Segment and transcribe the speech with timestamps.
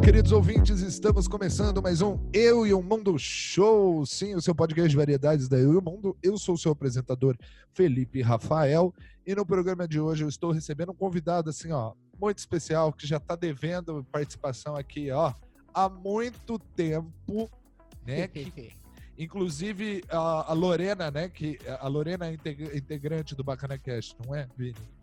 [0.00, 4.06] Olá, queridos ouvintes, estamos começando mais um Eu e o Mundo Show.
[4.06, 6.16] Sim, o seu podcast de variedades da Eu e o Mundo.
[6.22, 7.36] Eu sou o seu apresentador,
[7.74, 8.94] Felipe Rafael,
[9.26, 13.06] e no programa de hoje eu estou recebendo um convidado assim, ó, muito especial, que
[13.06, 15.34] já está devendo participação aqui, ó,
[15.74, 17.50] há muito tempo,
[18.06, 18.26] né?
[18.26, 18.72] Que,
[19.18, 21.28] inclusive a, a, Lorena, né?
[21.28, 22.32] Que a Lorena é
[22.74, 24.99] integrante do Bacana Cast, não é, Vini?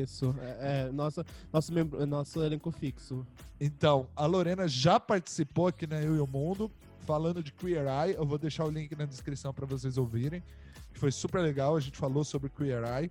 [0.00, 3.26] Isso, é, é nosso, nosso, membro, nosso elenco fixo.
[3.60, 6.70] Então, a Lorena já participou aqui na Eu e o Mundo,
[7.00, 8.14] falando de Queer Eye.
[8.14, 10.42] Eu vou deixar o link na descrição para vocês ouvirem.
[10.92, 13.10] Foi super legal, a gente falou sobre Queer Eye.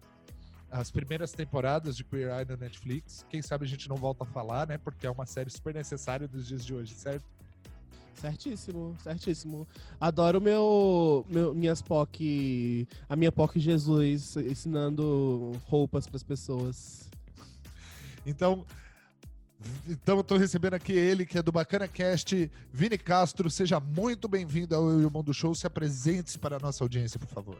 [0.69, 3.25] As primeiras temporadas de Queer Eye no Netflix.
[3.29, 4.77] Quem sabe a gente não volta a falar, né?
[4.77, 7.25] Porque é uma série super necessária dos dias de hoje, certo?
[8.15, 9.67] Certíssimo, certíssimo.
[9.99, 17.09] Adoro meu, meu minhas POC, a minha POC Jesus ensinando roupas para as pessoas.
[18.25, 18.65] Então,
[19.87, 23.49] então eu tô recebendo aqui ele, que é do Bacana Cast, Vini Castro.
[23.49, 25.55] Seja muito bem-vindo ao Eu e o Mundo Show.
[25.55, 27.57] Se apresente para a nossa audiência, por favor.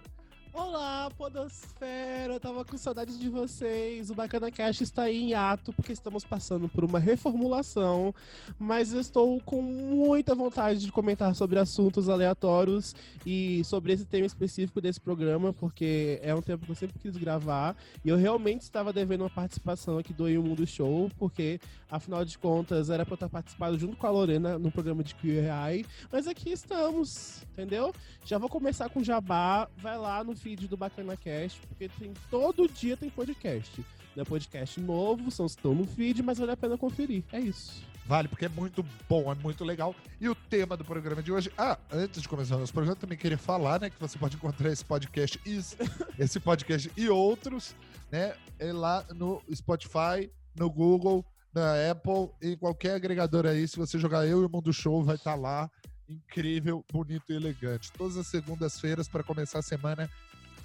[0.53, 2.33] Olá, Podosfera!
[2.33, 4.09] Eu tava com saudades de vocês.
[4.09, 8.13] O Bacana Cash está em ato porque estamos passando por uma reformulação,
[8.59, 12.93] mas estou com muita vontade de comentar sobre assuntos aleatórios
[13.25, 17.15] e sobre esse tema específico desse programa, porque é um tema que eu sempre quis
[17.15, 22.25] gravar e eu realmente estava devendo uma participação aqui do Eu Mundo Show, porque afinal
[22.25, 25.85] de contas era para eu estar participando junto com a Lorena no programa de QI,
[26.11, 27.93] mas aqui estamos, entendeu?
[28.25, 32.67] Já vou começar com Jabá, vai lá no feed do Bacana Cast, porque tem, todo
[32.67, 33.85] dia tem podcast.
[34.15, 37.23] Não é podcast novo, são estão no feed, mas vale a pena conferir.
[37.31, 37.85] É isso.
[38.05, 39.95] Vale, porque é muito bom, é muito legal.
[40.19, 41.51] E o tema do programa de hoje.
[41.57, 44.69] Ah, antes de começar o nosso programa, também queria falar, né, que você pode encontrar
[44.71, 45.39] esse podcast,
[46.19, 47.75] esse podcast e outros,
[48.11, 53.67] né, é lá no Spotify, no Google, na Apple, em qualquer agregador aí.
[53.67, 55.71] Se você jogar Eu e o Mundo Show, vai estar tá lá.
[56.09, 57.91] Incrível, bonito e elegante.
[57.93, 60.09] Todas as segundas-feiras para começar a semana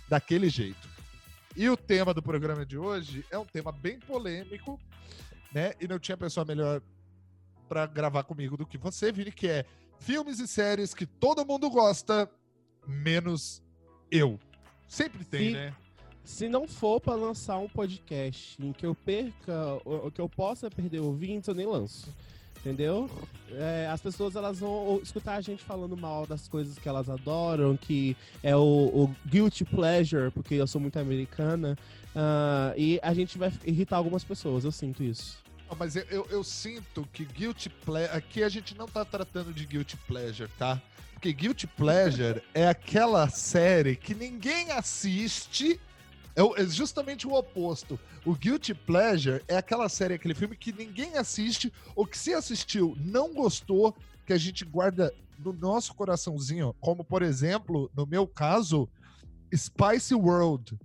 [0.08, 0.88] daquele jeito.
[1.56, 4.78] E o tema do programa de hoje é um tema bem polêmico,
[5.52, 5.72] né?
[5.80, 6.82] E não tinha pessoa melhor
[7.68, 9.64] para gravar comigo do que você, Vini, que é
[9.98, 12.30] filmes e séries que todo mundo gosta,
[12.86, 13.62] menos
[14.10, 14.38] eu.
[14.86, 15.74] Sempre tem, se, né?
[16.22, 20.70] Se não for para lançar um podcast em que eu perca, ou que eu possa
[20.70, 22.14] perder ouvintes, eu nem lanço
[22.66, 23.08] entendeu?
[23.52, 27.76] É, as pessoas elas vão escutar a gente falando mal das coisas que elas adoram,
[27.76, 31.78] que é o, o guilty pleasure, porque eu sou muito americana,
[32.14, 35.38] uh, e a gente vai irritar algumas pessoas, eu sinto isso.
[35.78, 38.16] mas eu, eu, eu, sinto que guilty pleasure.
[38.16, 40.82] Aqui a gente não tá tratando de guilty pleasure, tá?
[41.12, 45.80] Porque guilty pleasure é aquela série que ninguém assiste
[46.36, 47.98] é, é justamente o oposto.
[48.24, 52.94] O Guilty Pleasure é aquela série, aquele filme que ninguém assiste, ou que se assistiu
[53.00, 56.74] não gostou, que a gente guarda no nosso coraçãozinho.
[56.80, 58.88] Como, por exemplo, no meu caso,
[59.54, 60.78] Spice World.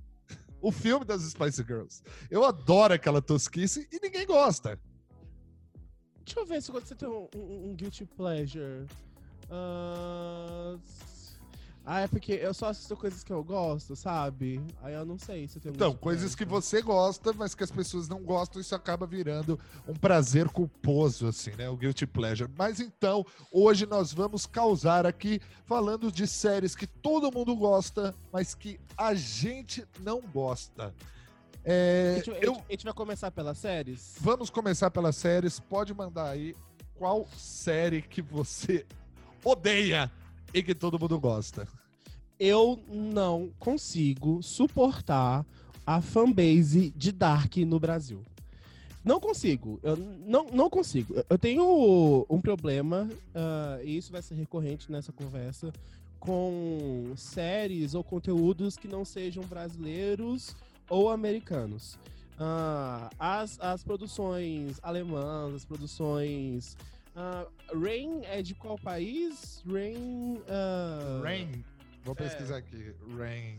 [0.62, 2.04] O filme das Spice Girls.
[2.30, 4.80] Eu adoro aquela tosquice e ninguém gosta.
[6.24, 8.86] Deixa eu ver se você tem um, um, um Guilty Pleasure.
[9.50, 10.80] Uh,
[11.84, 14.62] ah, é porque eu só assisto coisas que eu gosto, sabe?
[14.84, 17.72] Aí eu não sei se eu tenho Então, coisas que você gosta, mas que as
[17.72, 21.68] pessoas não gostam, isso acaba virando um prazer culposo, assim, né?
[21.70, 22.50] O guilty pleasure.
[22.56, 28.54] Mas então, hoje nós vamos causar aqui falando de séries que todo mundo gosta, mas
[28.54, 30.94] que a gente não gosta.
[31.64, 32.56] É, a, gente, eu...
[32.56, 34.16] a gente vai começar pelas séries?
[34.20, 35.60] Vamos começar pelas séries.
[35.60, 36.56] Pode mandar aí
[36.96, 38.86] qual série que você
[39.44, 40.12] odeia
[40.54, 41.68] e que todo mundo gosta.
[42.40, 45.46] Eu não consigo suportar
[45.86, 48.24] a fanbase de Dark no Brasil.
[49.04, 49.80] Não consigo.
[49.82, 51.16] Eu não, não consigo.
[51.30, 55.72] Eu tenho um problema, uh, e isso vai ser recorrente nessa conversa,
[56.20, 60.56] com séries ou conteúdos que não sejam brasileiros
[60.88, 61.98] ou americanos.
[62.40, 66.78] Uh, as, as produções alemãs, as produções
[67.16, 69.64] Uh, Rain é de qual país?
[69.66, 70.38] Rain.
[70.38, 71.22] Uh...
[71.22, 71.64] Rain.
[72.04, 72.58] Vou pesquisar é...
[72.60, 72.96] aqui.
[73.18, 73.58] Rain.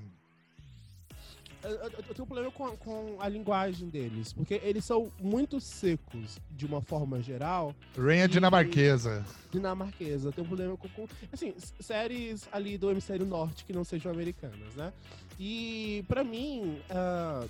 [1.62, 5.60] Eu, eu, eu, tenho um problema com, com a linguagem deles, porque eles são muito
[5.60, 7.72] secos de uma forma geral.
[7.96, 9.24] Rain é dinamarquesa.
[9.50, 10.28] Dinamarquesa.
[10.28, 11.06] Eu tenho um problema com, com.
[11.30, 14.92] Assim, séries ali do hemisfério norte que não sejam americanas, né?
[15.38, 17.48] E, para mim, uh,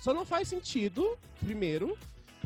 [0.00, 1.96] só não faz sentido, primeiro,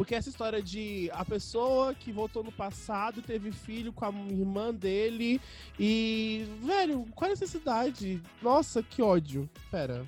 [0.01, 4.73] porque essa história de a pessoa que voltou no passado teve filho com a irmã
[4.73, 5.39] dele
[5.79, 6.47] e.
[6.63, 8.19] Velho, qual a necessidade?
[8.41, 9.47] Nossa, que ódio.
[9.71, 10.03] Pera.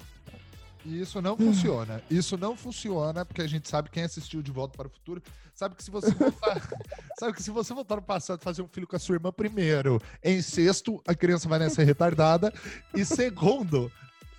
[0.82, 2.02] E isso não funciona.
[2.10, 5.22] Isso não funciona, porque a gente sabe quem assistiu De Volta para o Futuro,
[5.54, 6.70] sabe que se você voltar,
[7.20, 9.30] sabe que se você voltar no passado e fazer um filho com a sua irmã,
[9.30, 12.50] primeiro, em sexto, a criança vai nascer retardada,
[12.94, 13.92] e segundo,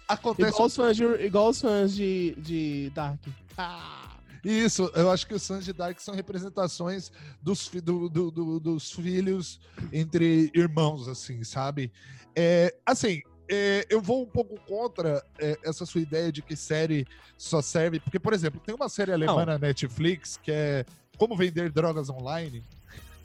[0.07, 0.49] acontece.
[0.49, 3.21] Igual os fãs de, igual os fãs de, de Dark.
[3.55, 4.12] Ah!
[4.43, 7.11] Isso, eu acho que os Sons de Dark são representações
[7.41, 9.59] dos, do, do, do, dos filhos
[9.91, 11.91] entre irmãos, assim, sabe?
[12.35, 17.05] É, assim, é, eu vou um pouco contra é, essa sua ideia de que série
[17.37, 17.99] só serve.
[17.99, 20.85] Porque, por exemplo, tem uma série alemã na Netflix que é
[21.17, 22.63] Como Vender Drogas Online.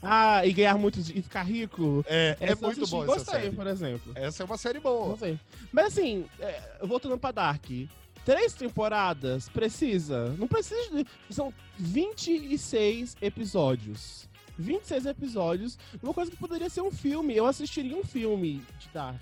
[0.01, 2.05] Ah, e ganhar muito e ficar rico.
[2.07, 3.55] É, é muito bom essa gostei, série.
[3.55, 4.13] por exemplo.
[4.15, 5.09] Essa é uma série boa.
[5.09, 5.37] Gostei.
[5.71, 7.65] Mas assim, é, voltando pra Dark.
[8.29, 9.49] Três temporadas?
[9.49, 10.35] Precisa?
[10.37, 11.03] Não precisa de...
[11.31, 14.29] São 26 episódios.
[14.55, 15.79] 26 episódios.
[16.03, 17.35] Uma coisa que poderia ser um filme.
[17.35, 19.19] Eu assistiria um filme de Dark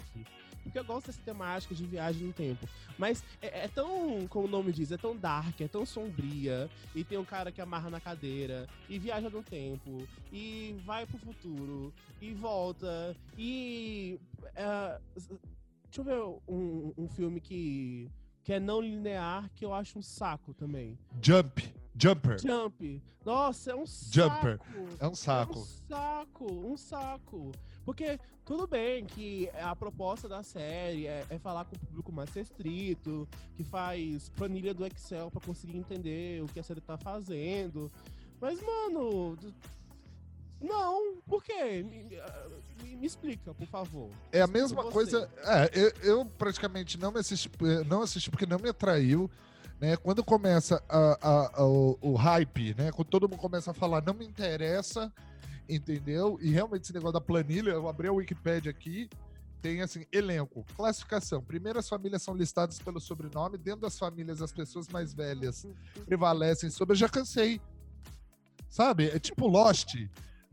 [0.61, 2.67] porque eu gosto dessa temática de viagem no tempo.
[2.97, 7.05] Mas é, é, tão, como o nome diz, é tão dark, é tão sombria, e
[7.05, 11.93] tem um cara que amarra na cadeira, e viaja no tempo, e vai pro futuro,
[12.21, 14.19] e volta, e.
[14.43, 15.01] Uh,
[15.85, 16.19] deixa eu ver
[16.49, 18.11] um, um filme que,
[18.47, 20.97] que é não linear, que eu acho um saco também.
[21.21, 21.69] Jump.
[21.99, 22.39] Jumper.
[22.39, 23.03] Jump.
[23.25, 24.57] Nossa, é um Jumper.
[24.57, 24.87] saco.
[25.01, 25.57] É um saco.
[25.57, 27.51] É um saco, um saco.
[27.83, 32.29] Porque tudo bem que a proposta da série é, é, falar com o público mais
[32.29, 37.91] restrito, que faz planilha do Excel para conseguir entender o que a série tá fazendo.
[38.39, 39.37] Mas, mano,
[40.61, 41.83] não, por quê?
[41.83, 44.09] Me, me, me, explica, por favor.
[44.31, 45.29] É a mesma coisa.
[45.43, 47.49] É, eu, eu, praticamente não me assisti,
[47.87, 49.29] não assisti porque não me atraiu.
[49.79, 53.73] Né, quando começa a, a, a, o, o, hype, né, quando todo mundo começa a
[53.75, 55.13] falar, não me interessa,
[55.69, 56.39] entendeu?
[56.41, 59.07] E realmente esse negócio da planilha, eu abri a Wikipedia aqui,
[59.61, 61.43] tem assim, elenco, classificação.
[61.43, 65.67] Primeiro as famílias são listadas pelo sobrenome, dentro das famílias as pessoas mais velhas
[66.07, 66.93] prevalecem sobre.
[66.93, 67.61] Eu já cansei.
[68.69, 69.09] Sabe?
[69.09, 69.95] É tipo Lost.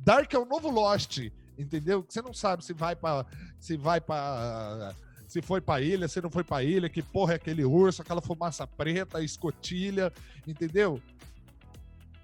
[0.04, 1.18] Dark é o novo Lost,
[1.58, 2.04] entendeu?
[2.06, 3.24] Você não sabe se vai para
[3.58, 4.94] se vai para
[5.26, 8.20] se foi pra ilha, se não foi pra ilha, que porra é aquele urso, aquela
[8.20, 10.12] fumaça preta, escotilha,
[10.46, 11.00] entendeu?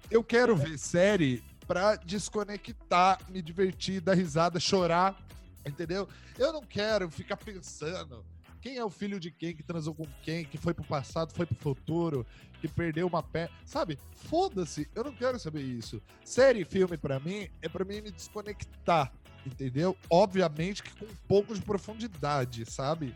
[0.09, 5.17] Eu quero ver série pra desconectar, me divertir, dar risada, chorar,
[5.65, 6.07] entendeu?
[6.37, 8.23] Eu não quero ficar pensando
[8.61, 11.45] quem é o filho de quem, que transou com quem, que foi pro passado, foi
[11.45, 12.25] pro futuro,
[12.59, 13.53] que perdeu uma perna.
[13.65, 13.97] Sabe?
[14.29, 16.01] Foda-se, eu não quero saber isso.
[16.23, 19.11] Série e filme, para mim, é para mim me desconectar,
[19.45, 19.97] entendeu?
[20.09, 23.15] Obviamente que com um pouco de profundidade, sabe?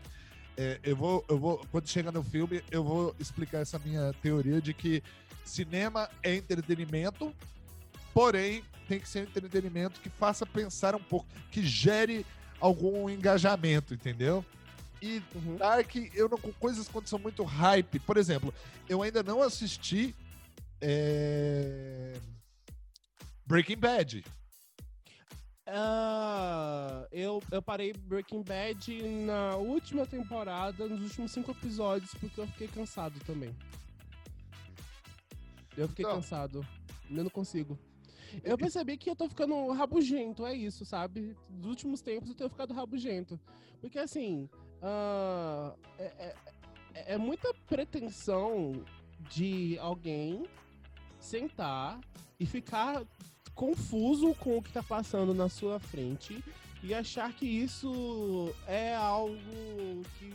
[0.56, 4.60] É, eu, vou, eu vou, quando chegar no filme, eu vou explicar essa minha teoria
[4.60, 5.02] de que
[5.44, 7.32] cinema é entretenimento,
[8.16, 12.24] Porém, tem que ser um entretenimento que faça pensar um pouco, que gere
[12.58, 14.42] algum engajamento, entendeu?
[15.06, 15.56] E uhum.
[15.56, 18.00] Dark, eu não, com coisas quando são muito hype.
[18.00, 18.52] Por exemplo,
[18.88, 20.12] eu ainda não assisti
[20.80, 22.18] é...
[23.46, 24.24] Breaking Bad.
[25.68, 32.46] Uh, eu, eu parei Breaking Bad na última temporada, nos últimos cinco episódios, porque eu
[32.48, 33.54] fiquei cansado também.
[35.76, 36.66] Eu fiquei então, cansado.
[37.08, 37.78] Eu não consigo.
[38.42, 41.36] Eu percebi que eu tô ficando rabugento, é isso, sabe?
[41.48, 43.38] Nos últimos tempos eu tenho ficado rabugento.
[43.80, 44.48] Porque assim,
[44.86, 46.34] uh, é, é,
[47.14, 48.84] é muita pretensão
[49.28, 50.46] de alguém
[51.18, 52.00] sentar
[52.38, 53.02] e ficar
[53.54, 56.44] confuso com o que tá passando na sua frente
[56.82, 59.36] e achar que isso é algo
[60.18, 60.32] que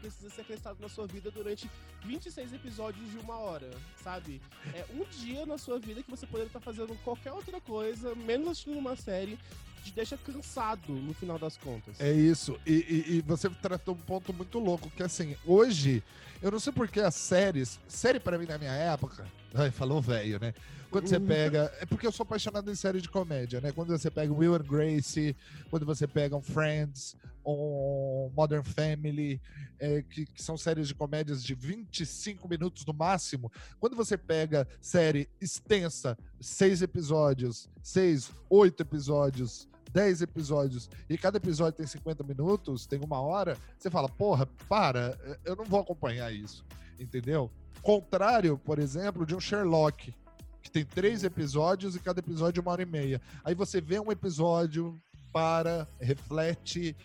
[0.00, 1.70] precisa ser acrescentado na sua vida durante
[2.04, 3.70] 26 episódios de uma hora,
[4.02, 4.40] sabe?
[4.74, 8.48] É um dia na sua vida que você poderia estar fazendo qualquer outra coisa, menos
[8.48, 9.38] assistindo uma série,
[9.80, 12.00] te deixa cansado no final das contas.
[12.00, 12.58] É isso.
[12.66, 16.02] E, e, e você tratou um ponto muito louco, que assim, hoje,
[16.42, 20.38] eu não sei porque as séries, série para mim na minha época, ai, falou velho,
[20.40, 20.54] né?
[20.90, 21.26] Quando você uhum.
[21.26, 21.72] pega.
[21.80, 23.70] É porque eu sou apaixonado em série de comédia, né?
[23.70, 25.36] Quando você pega Will and Grace,
[25.70, 29.40] quando você pega um Friends, um Modern Family,
[29.78, 33.52] é, que, que, são séries de comédias de 25 minutos no máximo.
[33.78, 41.78] Quando você pega série extensa, seis episódios, seis, oito episódios, 10 episódios e cada episódio
[41.78, 46.64] tem 50 minutos, tem uma hora, você fala, porra, para, eu não vou acompanhar isso,
[46.98, 47.50] entendeu?
[47.82, 50.14] Contrário, por exemplo, de um Sherlock,
[50.62, 53.20] que tem três episódios e cada episódio uma hora e meia.
[53.42, 55.00] Aí você vê um episódio,
[55.32, 56.96] para, reflete,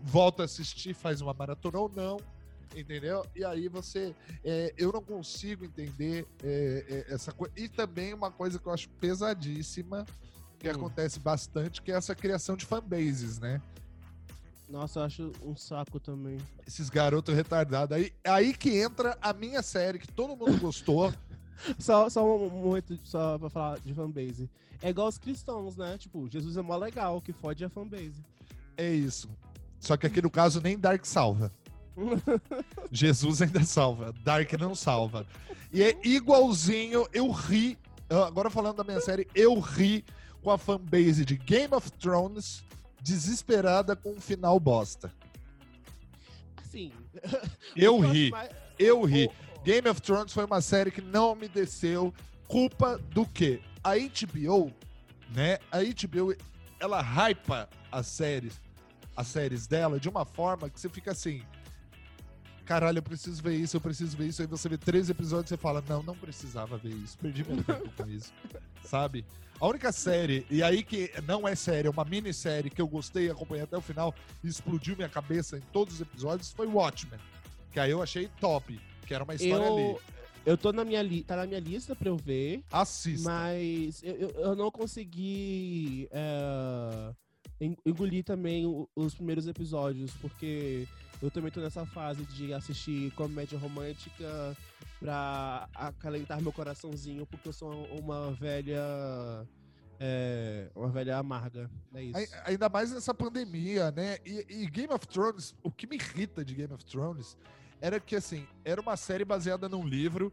[0.00, 2.18] volta a assistir, faz uma maratona ou não,
[2.74, 3.24] entendeu?
[3.34, 4.14] E aí você.
[4.44, 7.52] É, eu não consigo entender é, é, essa coisa.
[7.56, 10.04] E também uma coisa que eu acho pesadíssima,
[10.62, 10.72] que hum.
[10.72, 13.60] acontece bastante, que é essa criação de fanbases, né?
[14.68, 16.38] Nossa, eu acho um saco também.
[16.66, 17.94] Esses garotos retardados.
[17.94, 21.12] Aí, aí que entra a minha série, que todo mundo gostou.
[21.78, 24.50] Só, só um momento só pra falar de fanbase.
[24.82, 25.96] É igual os cristãos, né?
[25.96, 28.20] Tipo, Jesus é mó legal, o que fode é a fanbase.
[28.76, 29.30] É isso.
[29.78, 31.52] Só que aqui no caso nem Dark salva.
[32.90, 35.24] Jesus ainda salva, Dark não salva.
[35.72, 37.78] E é igualzinho, eu ri.
[38.26, 40.04] Agora falando da minha série, eu ri
[40.42, 42.62] com a fanbase de Game of Thrones
[43.00, 45.12] desesperada com um final bosta.
[46.56, 46.92] Assim.
[47.76, 49.30] Eu ri, mais- eu ri.
[49.64, 52.12] Game of Thrones foi uma série que não me desceu.
[52.48, 53.60] Culpa do quê?
[53.84, 54.72] A HBO,
[55.34, 55.58] né?
[55.70, 56.34] A HBO,
[56.80, 58.60] ela hypa as séries,
[59.16, 61.42] as séries dela de uma forma que você fica assim.
[62.64, 64.40] Caralho, eu preciso ver isso, eu preciso ver isso.
[64.42, 67.16] Aí você vê três episódios e você fala, não, não precisava ver isso.
[67.18, 68.32] Perdi meu tempo com isso.
[68.84, 69.24] Sabe?
[69.62, 73.26] A única série, e aí que não é série, é uma minissérie que eu gostei
[73.26, 77.20] e acompanhei até o final e explodiu minha cabeça em todos os episódios, foi Watchmen.
[77.70, 78.80] Que aí eu achei top.
[79.06, 79.82] Que era uma história ali.
[79.82, 80.00] Eu,
[80.44, 81.22] eu tô na minha li...
[81.22, 83.30] tá na minha lista pra eu ver, Assista.
[83.30, 87.12] mas eu, eu, eu não consegui é,
[87.60, 88.64] en- engolir também
[88.96, 90.88] os primeiros episódios, porque
[91.22, 94.56] eu também tô nessa fase de assistir comédia romântica
[95.02, 98.80] pra acalentar meu coraçãozinho, porque eu sou uma velha.
[99.98, 101.68] é, uma velha amarga.
[101.94, 102.16] É isso.
[102.16, 104.18] Ai- Ainda mais nessa pandemia, né?
[104.24, 107.36] E, e Game of Thrones, o que me irrita de Game of Thrones
[107.80, 110.32] era que, assim, era uma série baseada num livro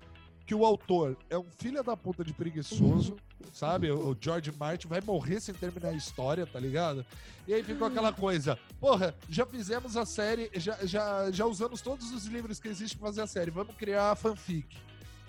[0.49, 3.15] que o autor é um filho da puta de preguiçoso,
[3.53, 3.91] sabe?
[3.91, 7.05] O George Martin vai morrer sem terminar a história, tá ligado?
[7.47, 12.11] E aí ficou aquela coisa, porra, já fizemos a série, já, já, já usamos todos
[12.11, 14.75] os livros que existem pra fazer a série, vamos criar a fanfic.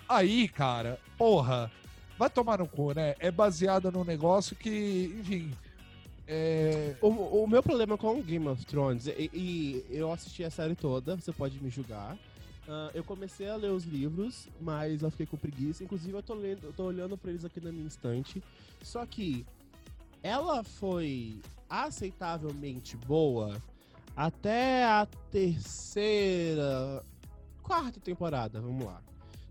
[0.09, 1.71] Aí, cara, porra,
[2.17, 3.13] vai tomar no cu, né?
[3.19, 5.51] É baseada num negócio que, enfim,
[6.27, 10.73] é, O, o meu problema com Game of Thrones, e, e eu assisti a série
[10.73, 12.17] toda, você pode me julgar.
[12.67, 15.83] Ah, eu comecei a ler os livros, mas eu fiquei com preguiça.
[15.83, 18.43] Inclusive, eu tô, lendo, eu tô olhando pra eles aqui na minha estante.
[18.81, 19.45] Só que
[20.23, 23.61] ela foi aceitavelmente boa
[24.15, 27.03] até a terceira,
[27.63, 29.01] quarta temporada, vamos lá.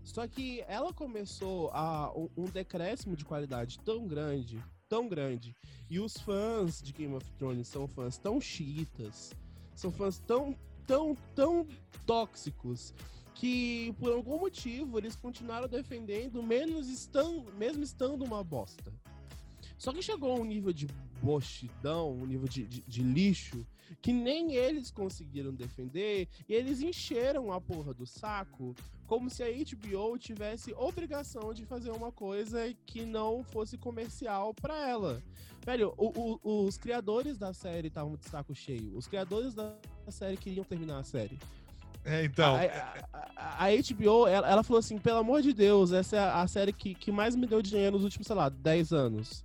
[0.03, 5.55] Só que ela começou a um decréscimo de qualidade tão grande, tão grande,
[5.89, 9.33] e os fãs de Game of Thrones são fãs tão chiitas,
[9.75, 10.55] são fãs tão,
[10.91, 11.65] tão, tão
[12.05, 12.93] tóxicos,
[13.33, 16.87] que por algum motivo eles continuaram defendendo, menos
[17.57, 18.91] mesmo estando uma bosta.
[19.77, 20.87] Só que chegou um nível de
[21.21, 23.65] bochidão, um nível de, de, de lixo,
[24.01, 28.75] que nem eles conseguiram defender, e eles encheram a porra do saco
[29.07, 34.87] como se a HBO tivesse obrigação de fazer uma coisa que não fosse comercial pra
[34.87, 35.21] ela.
[35.65, 38.95] Velho, o- o- os criadores da série estavam de saco cheio.
[38.95, 39.77] Os criadores da
[40.09, 41.37] série queriam terminar a série.
[42.03, 45.91] é, então, a, a- a- a HBO, ela, ela falou assim: pelo amor de Deus,
[45.91, 48.49] essa é a, a série que, que mais me deu dinheiro nos últimos, sei lá,
[48.49, 49.43] 10 anos.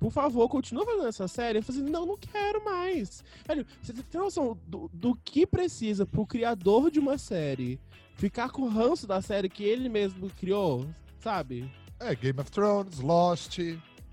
[0.00, 1.58] Por favor, continua fazendo essa série.
[1.58, 3.22] Eu falei assim, não, não quero mais.
[3.46, 7.78] Velho, você tem noção do, do que precisa pro criador de uma série
[8.16, 10.86] ficar com o ranço da série que ele mesmo criou,
[11.20, 11.70] sabe?
[12.00, 13.58] É, Game of Thrones, Lost,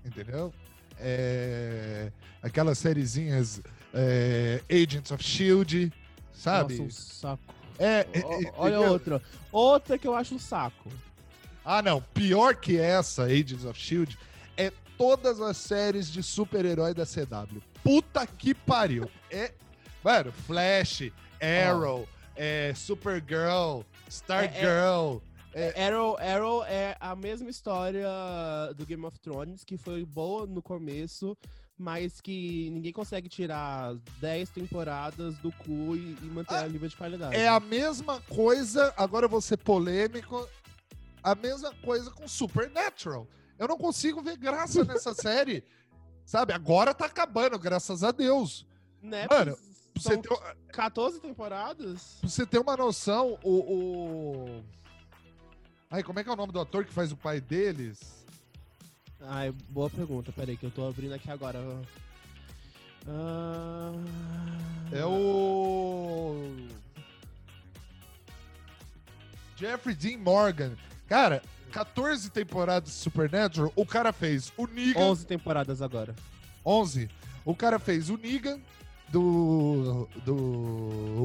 [0.04, 0.52] entendeu?
[0.98, 2.10] É,
[2.40, 3.60] aquelas sériezinhas
[3.92, 5.92] é, Agents of Shield,
[6.32, 6.78] sabe?
[6.78, 7.54] Nossa, um saco.
[7.78, 8.92] É, é, Ó, é, Olha entendeu?
[8.92, 9.22] outra.
[9.50, 10.90] Outra que eu acho um saco.
[11.64, 12.02] Ah, não.
[12.14, 14.18] Pior que essa, Agents of Shield,
[14.56, 17.60] é todas as séries de super-herói da CW.
[17.82, 19.10] Puta que pariu.
[19.30, 19.52] É,
[20.02, 25.20] mano, Flash, Arrow, é, Supergirl, Stargirl.
[25.54, 25.86] É.
[25.86, 28.08] Arrow, Arrow é a mesma história
[28.76, 31.36] do Game of Thrones, que foi boa no começo,
[31.78, 36.88] mas que ninguém consegue tirar 10 temporadas do cu e, e manter Ah, a nível
[36.88, 37.34] de qualidade.
[37.34, 40.48] É a mesma coisa, agora eu vou ser polêmico,
[41.22, 43.26] a mesma coisa com Supernatural.
[43.58, 45.64] Eu não consigo ver graça nessa série.
[46.24, 48.66] Sabe, agora tá acabando, graças a Deus.
[49.02, 49.26] Né?
[49.28, 49.56] Mano,
[49.96, 50.38] você, São ter,
[50.72, 52.16] 14 temporadas?
[52.20, 54.64] pra você ter uma noção, o, o.
[55.90, 58.21] Ai, como é que é o nome do ator que faz o pai deles?
[59.28, 60.32] Ai, boa pergunta.
[60.32, 61.58] Peraí, que eu tô abrindo aqui agora.
[63.06, 63.92] Ah...
[64.92, 66.54] É o.
[69.56, 70.72] Jeffrey Dean Morgan.
[71.08, 75.00] Cara, 14 temporadas de Supernatural, o cara fez o Negan.
[75.00, 76.14] 11 temporadas agora.
[76.64, 77.08] 11.
[77.44, 78.60] O cara fez o Negan
[79.08, 80.34] do, do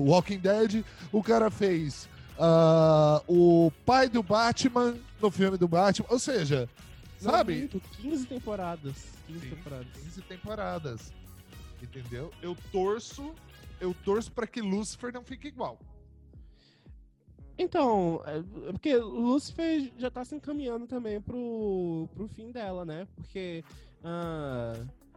[0.07, 0.85] Walking Dead.
[1.11, 2.07] O cara fez
[2.39, 6.07] ah, o pai do Batman no filme do Batman.
[6.09, 6.69] Ou seja,
[7.17, 7.55] sabe?
[7.55, 9.05] minto, 15 temporadas.
[9.27, 9.49] 15 Sim.
[9.49, 9.87] temporadas.
[9.93, 11.13] 15 temporadas.
[11.81, 12.31] Entendeu?
[12.41, 13.33] Eu torço
[13.79, 15.79] eu torço pra que Lucifer não fique igual.
[17.57, 18.37] Então, é
[18.69, 23.07] é porque Lucifer já tá se encaminhando também pro, pro fim dela, né?
[23.15, 23.63] Porque
[24.03, 24.73] ah,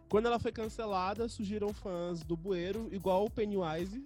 [0.09, 4.03] quando ela foi cancelada, surgiram fãs do Bueiro, igual o Pennywise,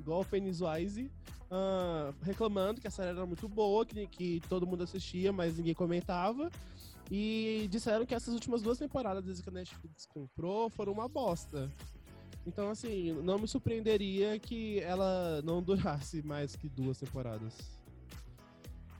[0.00, 1.10] igual o Pennywise,
[1.50, 5.74] ah, reclamando que a série era muito boa, que, que todo mundo assistia, mas ninguém
[5.74, 6.50] comentava.
[7.10, 11.70] E disseram que essas últimas duas temporadas que a Netflix comprou foram uma bosta.
[12.46, 17.54] Então, assim, não me surpreenderia que ela não durasse mais que duas temporadas.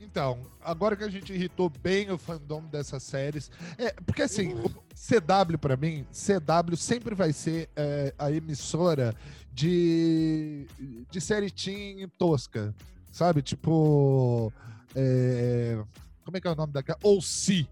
[0.00, 3.50] Então, agora que a gente irritou bem o fandom dessas séries.
[3.76, 4.54] É, porque assim,
[4.94, 9.14] CW pra mim, CW sempre vai ser é, a emissora
[9.52, 10.66] de,
[11.10, 12.74] de série teen tosca.
[13.10, 13.42] Sabe?
[13.42, 14.52] Tipo.
[14.94, 15.82] é,
[16.24, 16.98] como é que é o nome daquela?
[17.02, 17.68] Ou se.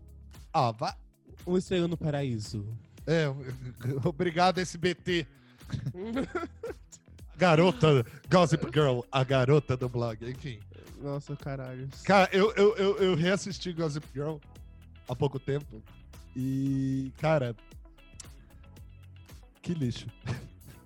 [0.58, 0.96] Ah, vá.
[1.46, 2.66] Um estranho no paraíso.
[3.06, 3.26] É,
[4.02, 5.26] obrigado, SBT.
[7.36, 10.58] Garota, Gossip Girl, a garota do blog, enfim.
[10.98, 11.90] Nossa, caralho.
[12.04, 14.38] Cara, eu, eu, eu, eu reassisti Gossip Girl
[15.06, 15.82] há pouco tempo.
[16.34, 17.54] E, cara.
[19.60, 20.06] Que lixo.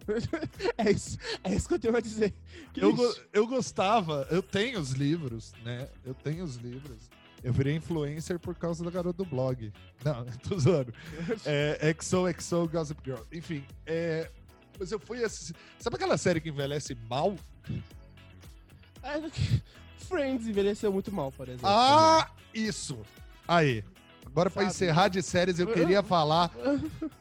[0.78, 2.34] é, isso, é isso que eu tenho a dizer.
[2.72, 3.24] Que Eu, lixo.
[3.32, 5.88] eu gostava, eu tenho os livros, né?
[6.04, 7.08] Eu tenho os livros.
[7.42, 9.72] Eu virei influencer por causa da garota do blog.
[10.04, 10.92] Não, tô zoando.
[11.44, 13.22] É, XOXO Gossip Girl.
[13.32, 14.30] Enfim, é,
[14.78, 15.54] mas eu fui assistir.
[15.78, 17.34] Sabe aquela série que envelhece mal?
[19.02, 19.20] É,
[19.98, 21.68] Friends envelheceu muito mal, por exemplo.
[21.68, 22.98] Ah, isso!
[23.46, 23.84] Aí.
[24.26, 24.74] Agora, pra Sabe?
[24.74, 26.50] encerrar de séries, eu queria falar.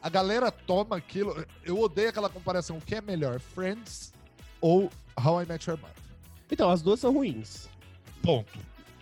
[0.00, 1.44] A galera toma aquilo.
[1.64, 2.76] Eu odeio aquela comparação.
[2.78, 4.12] O que é melhor, Friends
[4.60, 4.90] ou
[5.22, 5.96] How I Met Your Mother?
[6.50, 7.68] Então, as duas são ruins.
[8.22, 8.58] Ponto.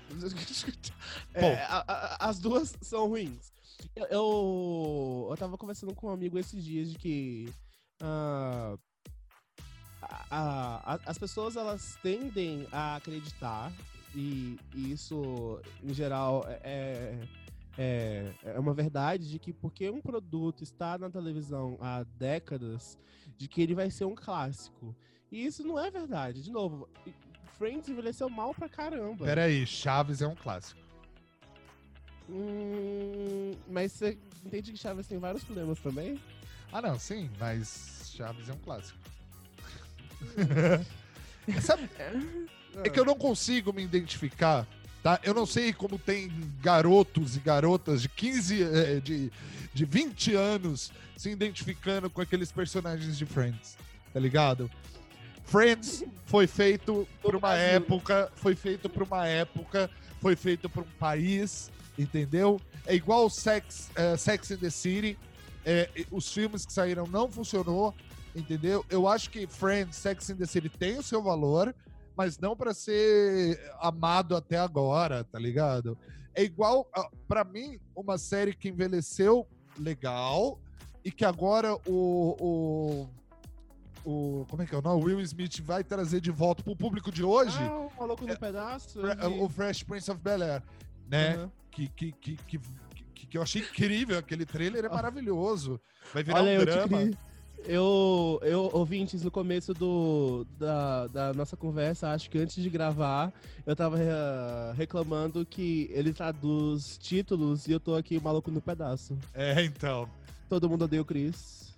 [1.34, 3.52] É, a- a- as duas são ruins.
[3.94, 7.52] Eu, eu, eu tava conversando com um amigo esses dias de que
[8.00, 8.76] ah,
[10.30, 13.72] a- a- as pessoas elas tendem a acreditar
[14.14, 17.18] e, e isso em geral é,
[17.76, 22.98] é, é uma verdade de que porque um produto está na televisão há décadas
[23.36, 24.94] de que ele vai ser um clássico.
[25.30, 26.42] E isso não é verdade.
[26.42, 26.88] De novo
[27.58, 30.80] Friends envelheceu mal pra caramba Peraí, Chaves é um clássico.
[32.30, 36.20] Hum, mas você entende que Chaves tem vários problemas também?
[36.72, 38.98] Ah, não, sim, mas Chaves é um clássico.
[41.62, 41.88] Sabe,
[42.84, 44.66] é que eu não consigo me identificar,
[45.02, 45.18] tá?
[45.22, 49.32] Eu não sei como tem garotos e garotas de 15, eh, de,
[49.72, 53.78] de 20 anos se identificando com aqueles personagens de Friends,
[54.12, 54.70] tá ligado?
[55.48, 60.98] Friends foi feito por uma época, foi feito por uma época, foi feito por um
[60.98, 62.60] país, entendeu?
[62.86, 65.18] É igual Sex, eh, Sex and the City,
[65.64, 67.94] eh, os filmes que saíram não funcionou,
[68.36, 68.84] entendeu?
[68.90, 71.74] Eu acho que Friends, Sex and the City tem o seu valor,
[72.14, 75.96] mas não pra ser amado até agora, tá ligado?
[76.34, 76.86] É igual,
[77.26, 79.46] pra mim, uma série que envelheceu
[79.78, 80.60] legal
[81.02, 83.08] e que agora o, o,
[84.10, 85.04] o como é que é o nome?
[85.04, 89.00] Will Smith vai trazer de volta pro público de hoje Ah, o maluco no pedaço.
[89.00, 89.40] Eu vi.
[89.40, 90.62] o Fresh Prince of Bel-Air,
[91.08, 91.34] né?
[91.36, 91.52] Aham.
[91.70, 95.78] Que, que, que, que, que- eu achei incrível, aquele trailer é maravilhoso.
[96.14, 96.98] Vai virar Olha, um eu drama.
[96.98, 97.18] queria-
[97.66, 103.32] Eu, eu, ouvintes, no começo do, da, da nossa conversa, acho que antes de gravar,
[103.66, 109.18] eu tava eh, reclamando que ele traduz títulos e eu tô aqui maluco no pedaço.
[109.34, 110.08] É, então.
[110.48, 111.76] Todo mundo odeia o Chris.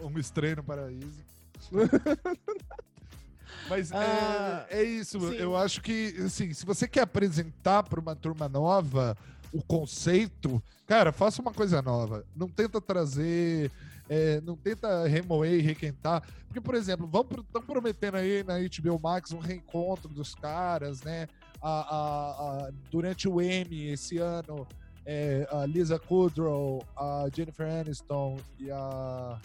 [0.00, 1.24] Um estranho no paraíso.
[3.68, 5.34] Mas Ah, é, é isso, sim.
[5.36, 9.16] eu acho que, assim, se você quer apresentar para uma turma nova
[9.52, 12.24] o conceito, cara, faça uma coisa nova.
[12.34, 13.70] Não tenta trazer,
[14.08, 16.22] é, não tenta remoer e requentar.
[16.46, 17.08] Porque, por exemplo,
[17.40, 21.26] estão prometendo aí na HBO Max um reencontro dos caras, né?
[21.60, 24.66] A, a- a- durante o Emmy esse ano,
[25.04, 29.40] é, a Lisa Kudrow, a Jennifer Aniston e a.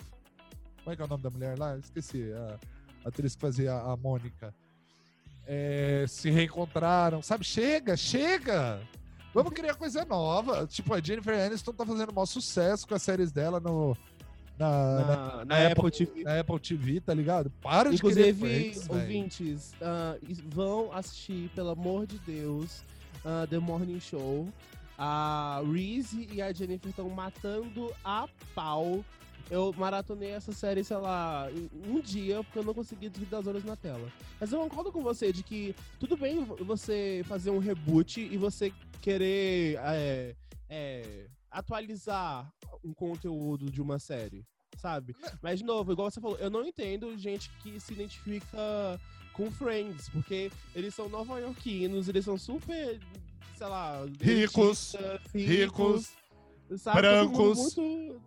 [0.91, 1.77] Como é que é o nome da mulher lá?
[1.77, 2.31] Esqueci.
[2.33, 4.53] A atriz que fazia a Mônica.
[5.47, 7.21] É, se reencontraram.
[7.21, 7.45] Sabe?
[7.45, 8.81] Chega, chega!
[9.33, 10.67] Vamos criar coisa nova.
[10.67, 13.95] Tipo, a Jennifer Aniston tá fazendo maior sucesso com as séries dela no,
[14.59, 16.23] na, na, Na, na Apple Apple- TV.
[16.23, 17.49] na Apple TV, tá ligado?
[17.61, 18.99] Para de querer Inclusive, Friends, velho.
[19.01, 19.73] ouvintes,
[20.27, 22.83] is- vão assistir, pelo amor de Deus,
[23.23, 24.49] ah, The Morning Show.
[24.97, 29.03] A Reese e a Jennifer estão matando a pau.
[29.51, 31.49] Eu maratonei essa série, sei lá,
[31.85, 34.09] um dia, porque eu não consegui desligar as olhos na tela.
[34.39, 38.71] Mas eu concordo com você de que tudo bem você fazer um reboot e você
[39.01, 40.35] querer é,
[40.69, 42.49] é, atualizar
[42.81, 44.45] um conteúdo de uma série,
[44.77, 45.13] sabe?
[45.41, 48.97] Mas, de novo, igual você falou, eu não entendo gente que se identifica
[49.33, 53.01] com Friends, porque eles são nova-iorquinos, eles são super,
[53.57, 54.05] sei lá...
[54.21, 56.13] Ricos, dentistas, ricos,
[56.69, 57.75] mundo brancos.
[57.75, 58.21] muito-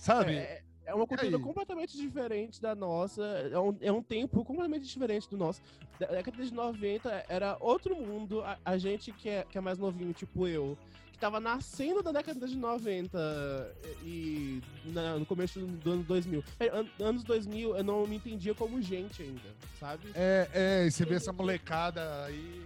[0.00, 0.36] Sabe?
[0.36, 3.22] É, é uma cultura completamente diferente da nossa.
[3.52, 5.60] É um, é um tempo completamente diferente do nosso.
[5.98, 8.40] Da década de 90 era outro mundo.
[8.42, 10.76] A, a gente que é, que é mais novinho, tipo eu,
[11.12, 16.42] que tava nascendo da década de 90 e na- no começo do ano 2000.
[16.58, 20.08] É, an- anos 2000 eu não me entendia como gente ainda, sabe?
[20.14, 22.64] É, é, e você vê essa molecada aí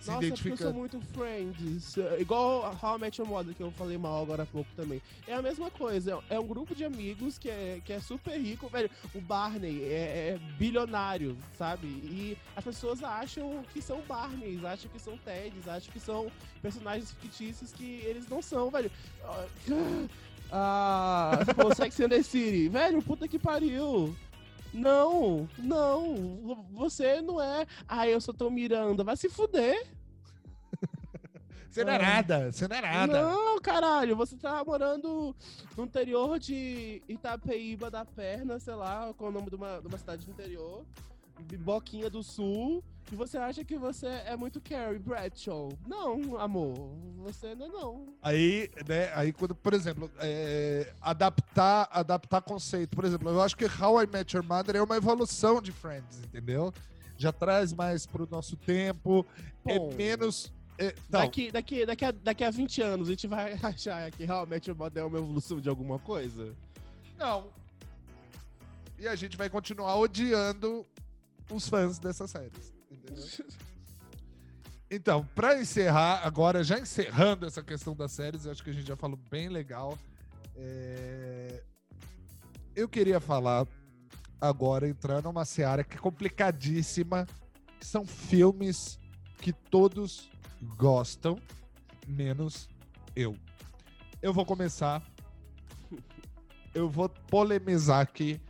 [0.00, 1.96] se Nossa, porque eu sou muito Friends.
[2.18, 5.02] Igual a How I Met Your Mother, que eu falei mal agora há pouco também.
[5.26, 6.18] É a mesma coisa.
[6.30, 8.68] É um grupo de amigos que é, que é super rico.
[8.68, 11.86] Velho, o Barney é, é bilionário, sabe?
[11.86, 16.30] E as pessoas acham que são Barneys, acham que são Teds, acham que são
[16.62, 18.90] personagens fictícios que eles não são, velho.
[20.50, 22.68] Ah, pô, Sex and the City.
[22.68, 24.16] Velho, puta que pariu.
[24.72, 27.66] Não, não, você não é.
[27.86, 29.02] Ah, eu sou tão Miranda.
[29.02, 29.86] Vai se fuder.
[31.70, 33.22] Você não é nada, você não é nada.
[33.22, 35.36] Não, caralho, você tá morando
[35.76, 39.86] no interior de Itapeíba da Perna, sei lá, qual é o nome de uma, de
[39.86, 40.84] uma cidade do interior,
[41.58, 45.70] Boquinha do Sul, e você acha que você é muito Carrie Bradshaw.
[45.86, 46.74] Não, amor,
[47.16, 48.06] você não é não.
[48.22, 53.64] Aí, né, aí quando, por exemplo, é, adaptar, adaptar conceito, por exemplo, eu acho que
[53.64, 56.72] How I Met Your Mother é uma evolução de Friends, entendeu?
[57.16, 59.24] Já traz mais pro nosso tempo,
[59.66, 60.52] é Bom, menos...
[60.80, 64.70] É, Daqui, daqui, daqui, a, daqui a 20 anos a gente vai achar que realmente
[64.70, 66.54] o modelo é uma evolução de alguma coisa?
[67.18, 67.46] não.
[69.00, 70.84] E a gente vai continuar odiando
[71.50, 72.72] os fãs dessas séries?
[74.90, 78.86] Então, pra encerrar, agora já encerrando essa questão das séries, eu acho que a gente
[78.86, 79.98] já falou bem legal.
[80.56, 81.62] É,
[82.74, 83.66] Eu queria falar
[84.40, 87.26] agora, entrar numa seara que é complicadíssima,
[87.78, 88.98] que são filmes
[89.40, 90.30] que todos
[90.76, 91.38] gostam,
[92.06, 92.68] menos
[93.14, 93.36] eu.
[94.22, 95.02] Eu vou começar.
[96.74, 98.40] Eu vou polemizar aqui,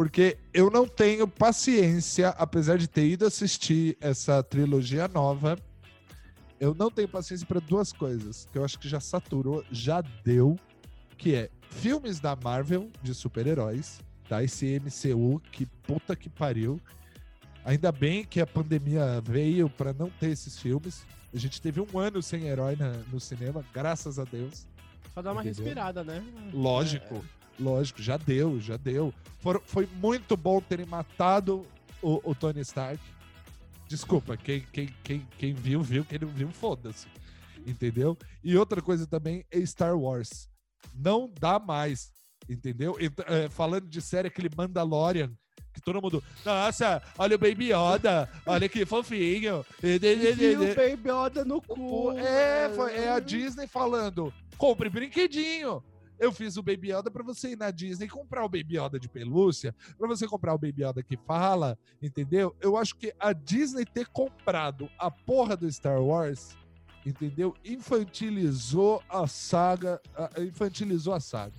[0.00, 5.58] porque eu não tenho paciência, apesar de ter ido assistir essa trilogia nova.
[6.58, 10.58] Eu não tenho paciência para duas coisas que eu acho que já saturou, já deu,
[11.18, 14.42] que é filmes da Marvel de super-heróis, tá?
[14.42, 16.80] Esse MCU que puta que pariu.
[17.62, 21.04] Ainda bem que a pandemia veio para não ter esses filmes.
[21.30, 24.66] A gente teve um ano sem herói na- no cinema, graças a Deus.
[25.12, 25.62] Pra dar uma Entendeu?
[25.62, 26.24] respirada, né?
[26.54, 27.22] Lógico,
[27.60, 29.12] lógico, já deu, já deu.
[29.38, 31.66] For- foi muito bom terem matado
[32.02, 33.00] o, o Tony Stark.
[33.88, 36.04] Desculpa, quem, quem, quem, quem viu, viu.
[36.04, 37.06] Quem não viu, foda-se.
[37.66, 38.16] Entendeu?
[38.42, 40.48] E outra coisa também é Star Wars.
[40.94, 42.10] Não dá mais.
[42.48, 42.96] Entendeu?
[43.00, 45.30] Ent- é, falando de série, aquele Mandalorian.
[45.72, 46.22] Que todo mundo.
[46.44, 48.28] Nossa, olha o Baby Yoda.
[48.44, 49.64] Olha que fofinho.
[49.82, 52.12] Enfia o Baby Yoda no cu.
[52.18, 55.82] É, foi- é a Disney falando: compre brinquedinho.
[56.20, 59.08] Eu fiz o Baby Yoda pra você ir na Disney comprar o Baby Yoda de
[59.08, 62.54] pelúcia, pra você comprar o Baby Yoda que fala, entendeu?
[62.60, 66.54] Eu acho que a Disney ter comprado a porra do Star Wars,
[67.06, 67.56] entendeu?
[67.64, 69.98] Infantilizou a saga,
[70.38, 71.54] infantilizou a saga,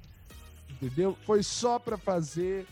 [0.70, 1.18] entendeu?
[1.26, 2.68] Foi só pra fazer.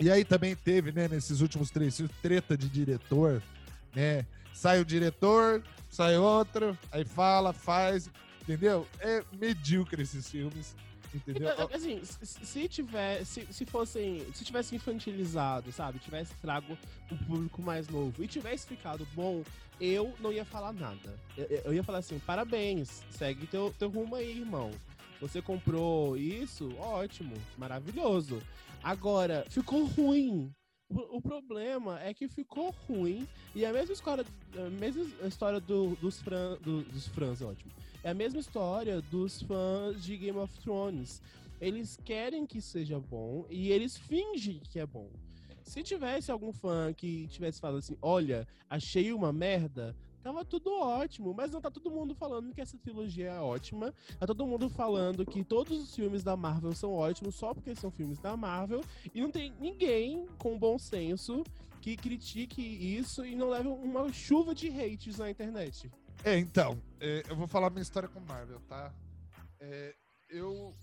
[0.00, 3.40] E aí também teve, né, nesses últimos três filmes, treta de diretor,
[3.94, 4.26] né?
[4.52, 8.10] Sai o diretor, sai outro, aí fala, faz,
[8.42, 8.84] entendeu?
[8.98, 10.74] É medíocre esses filmes,
[11.14, 11.50] entendeu?
[11.52, 16.76] Então, assim, se- se tivesse, se, se fossem, se tivesse infantilizado, sabe, tivesse trago
[17.10, 19.42] um público mais novo e tivesse ficado bom,
[19.80, 21.18] eu não ia falar nada.
[21.36, 24.70] Eu, eu ia falar assim, parabéns, segue teu, teu rumo aí, irmão.
[25.20, 28.42] Você comprou isso, ótimo, maravilhoso.
[28.82, 30.52] Agora, ficou ruim.
[30.90, 34.24] O, problema é que ficou ruim e a mesma história,
[34.54, 37.72] a mesma história do- dos, fran, do- dos fãs, ótimo.
[38.04, 41.22] É a mesma história dos fãs de Game of Thrones.
[41.58, 45.08] Eles querem que seja bom e eles fingem que é bom.
[45.62, 51.32] Se tivesse algum fã que tivesse falado assim, olha, achei uma merda, tava tudo ótimo.
[51.32, 53.94] Mas não tá todo mundo falando que essa trilogia é ótima.
[54.18, 57.90] Tá todo mundo falando que todos os filmes da Marvel são ótimos só porque são
[57.90, 58.82] filmes da Marvel.
[59.14, 61.42] E não tem ninguém com bom senso
[61.80, 65.90] que critique isso e não leve uma chuva de hates na internet.
[66.22, 68.92] É, então, é, eu vou falar minha história com Marvel, tá?
[69.60, 69.94] É,
[70.30, 70.74] eu,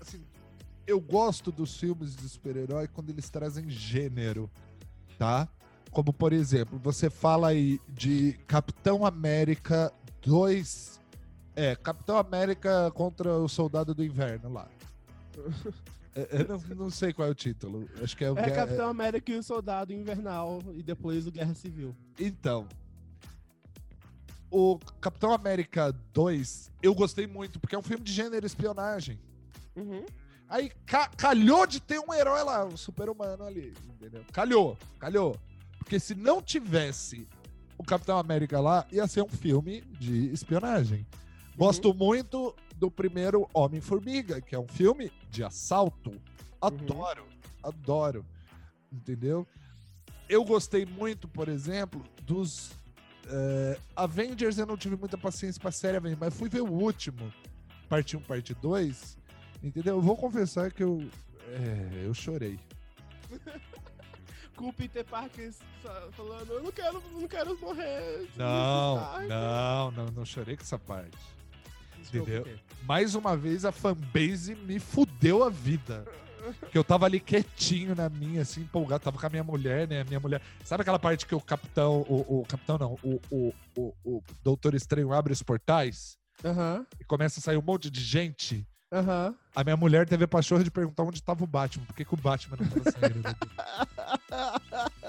[0.00, 0.24] assim,
[0.86, 4.50] eu gosto dos filmes de super-herói quando eles trazem gênero,
[5.18, 5.48] tá?
[5.90, 11.00] Como, por exemplo, você fala aí de Capitão América 2.
[11.54, 14.68] É, Capitão América contra o Soldado do Inverno lá.
[16.14, 17.88] É, eu não, não sei qual é o título.
[18.02, 21.30] Acho que é o É Guerra- Capitão América e o Soldado Invernal e depois o
[21.32, 21.94] Guerra Civil.
[22.20, 22.66] Então.
[24.50, 29.18] O Capitão América 2, eu gostei muito, porque é um filme de gênero espionagem.
[29.74, 30.04] Uhum.
[30.48, 34.24] Aí ca- calhou de ter um herói lá, um super-humano ali, entendeu?
[34.32, 35.36] Calhou, calhou.
[35.78, 37.26] Porque se não tivesse
[37.76, 41.04] o Capitão América lá, ia ser um filme de espionagem.
[41.56, 46.12] Gosto muito do primeiro Homem-Formiga, que é um filme de assalto.
[46.60, 47.26] Adoro,
[47.62, 48.24] adoro.
[48.92, 49.46] Entendeu?
[50.28, 52.70] Eu gostei muito, por exemplo, dos
[53.28, 54.58] eh, Avengers.
[54.58, 57.32] Eu não tive muita paciência pra série Avengers, mas fui ver o último,
[57.88, 59.18] parte 1, parte 2.
[59.62, 59.96] Entendeu?
[59.96, 61.08] Eu vou confessar que eu.
[61.48, 62.58] É, eu chorei.
[64.56, 68.26] Com o Peter Parker fa- falando, eu não quero, não quero morrer.
[68.36, 71.16] Não, Ai, não, não, não chorei com essa parte.
[72.00, 72.46] Isso Entendeu?
[72.84, 76.06] Mais uma vez a fanbase me fudeu a vida.
[76.70, 79.02] Que eu tava ali quietinho na minha, assim, empolgado.
[79.04, 80.00] Tava com a minha mulher, né?
[80.00, 80.40] A minha mulher.
[80.64, 82.02] Sabe aquela parte que o capitão.
[82.08, 87.04] O, o capitão não, o, o, o, o Doutor Estranho abre os portais Aham, e
[87.04, 88.66] começa a sair um monte de gente?
[88.92, 89.34] aham.
[89.54, 91.84] A minha mulher teve a pachorra de perguntar onde tava o Batman.
[91.86, 93.22] Por que, que o Batman não tava saindo?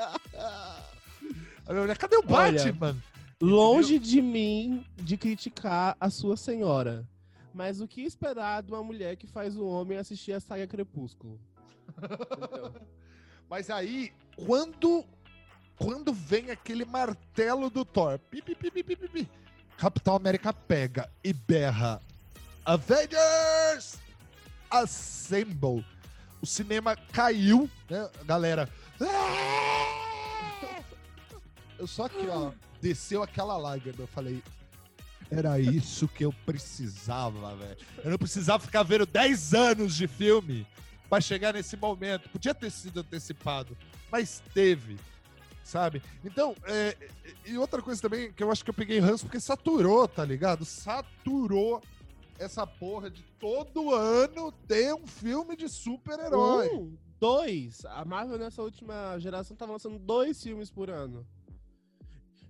[1.67, 2.95] A minha mulher, cadê o Olha, Batman?
[3.41, 7.05] Longe de mim de criticar a sua senhora.
[7.57, 11.39] Mas o que esperar de uma mulher que faz um homem assistir a saga Crepúsculo?
[13.49, 14.13] Mas aí,
[14.45, 15.03] quando
[15.75, 19.29] quando vem aquele martelo do Thor, pi, pi, pi, pi, pi, pi, pi,
[19.75, 21.99] Capitão América pega e berra
[22.63, 23.97] Avengers
[24.69, 25.83] Assemble.
[26.39, 28.69] O cinema caiu, né, galera?
[29.01, 30.83] "Ah!"
[31.79, 33.97] Eu só aqui, ó, desceu aquela lágrima.
[33.97, 34.43] Eu falei,
[35.29, 37.77] era isso que eu precisava, velho.
[38.03, 40.65] Eu não precisava ficar vendo 10 anos de filme
[41.09, 42.29] pra chegar nesse momento.
[42.29, 43.77] Podia ter sido antecipado,
[44.11, 44.97] mas teve,
[45.63, 46.01] sabe?
[46.23, 46.95] Então, é,
[47.45, 50.63] e outra coisa também que eu acho que eu peguei ranço porque saturou, tá ligado?
[50.65, 51.81] Saturou
[52.39, 56.69] essa porra de todo ano ter um filme de super-herói.
[56.69, 57.83] Um, dois.
[57.85, 61.25] A Marvel nessa última geração tá lançando dois filmes por ano.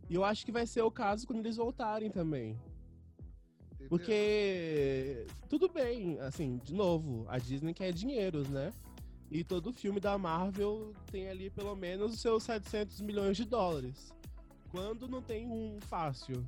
[0.10, 2.58] E eu acho que vai ser o caso quando eles voltarem também.
[3.74, 3.90] entendeu?
[3.90, 8.72] Porque tudo bem, assim, de novo, a Disney quer dinheiros, né?
[9.30, 14.14] E todo filme da Marvel tem ali pelo menos os seus 700 milhões de dólares.
[14.72, 16.48] Quando não tem um fácil.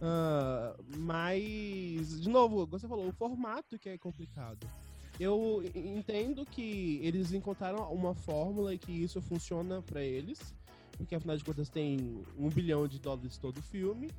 [0.00, 4.70] Ah, mas, de novo, você falou, o formato que é complicado.
[5.18, 10.54] Eu en- entendo que eles encontraram uma fórmula e que isso funciona pra eles,
[10.98, 14.10] porque afinal de contas tem um bilhão de dólares todo filme.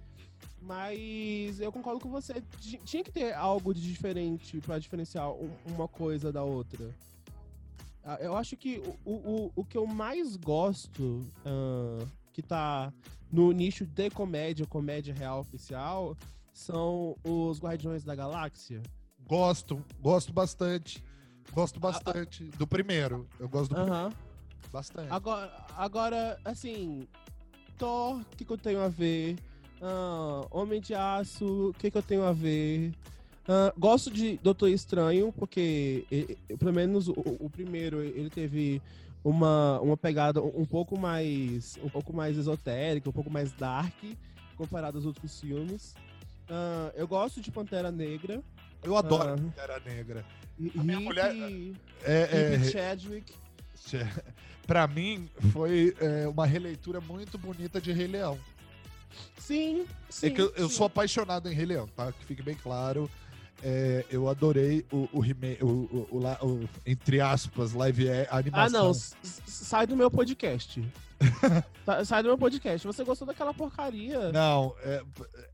[0.62, 2.42] Mas eu concordo com você.
[2.60, 6.90] ti- Tinha que ter algo de diferente pra diferenciar um- uma coisa da outra.
[8.04, 12.92] Ah, Eu acho que o, o, o que eu mais gosto, ah, que tá
[13.32, 16.18] no nicho de comédia, comédia real oficial,
[16.54, 18.82] são os Guardiões da Galáxia.
[19.28, 21.04] Gosto, gosto bastante.
[21.54, 23.28] Gosto bastante do primeiro.
[23.40, 24.10] Eu gosto do Aham.
[24.10, 24.29] primeiro
[24.72, 25.12] bastante.
[25.12, 27.08] Agora, agora, assim,
[27.78, 29.38] Thor, o que, que eu tenho a ver?
[29.82, 32.94] Ah, Homem de Aço, o que, que eu tenho a ver?
[33.48, 38.82] Ah, gosto de Doutor Estranho, porque e- e- pelo menos o, o primeiro ele teve
[39.24, 43.94] uma, uma pegada um pouco mais um pouco mais esotérica, um pouco mais dark
[44.56, 45.96] comparado aos outros filmes.
[46.50, 48.42] Ah, eu gosto de Pantera Negra.
[48.84, 49.36] Eu adoro.
[49.42, 50.26] Pantera Negra.
[50.60, 51.36] E, A minha Rick, mulher-
[52.04, 53.34] É, Rick é, Chadwick.
[54.70, 58.38] Pra mim, foi é, uma releitura muito bonita de Rei Leão.
[59.40, 60.28] Sim, sim.
[60.28, 62.12] é que eu, eu sou apaixonado em Rei Leão, tá?
[62.12, 63.10] Que fique bem claro.
[63.64, 65.22] É, eu adorei o, o,
[65.62, 68.80] o, o- o entre aspas, live é a animação.
[68.80, 68.94] Ah, não.
[68.94, 70.82] Sai do meu podcast.
[71.86, 72.86] Sa- Sai do meu podcast.
[72.86, 74.32] Você gostou daquela porcaria?
[74.32, 75.02] Não, é,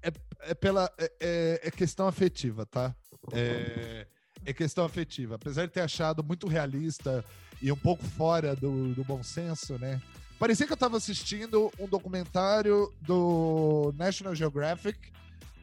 [0.04, 0.92] é, é pela.
[0.98, 2.94] É, é- é questão afetiva, tá?
[3.32, 4.06] É,
[4.46, 5.36] é questão afetiva.
[5.36, 7.24] Apesar de ter achado muito realista
[7.62, 10.02] e um pouco fora do, do bom senso, né?
[10.38, 15.12] Parecia que eu tava assistindo um documentário do National Geographic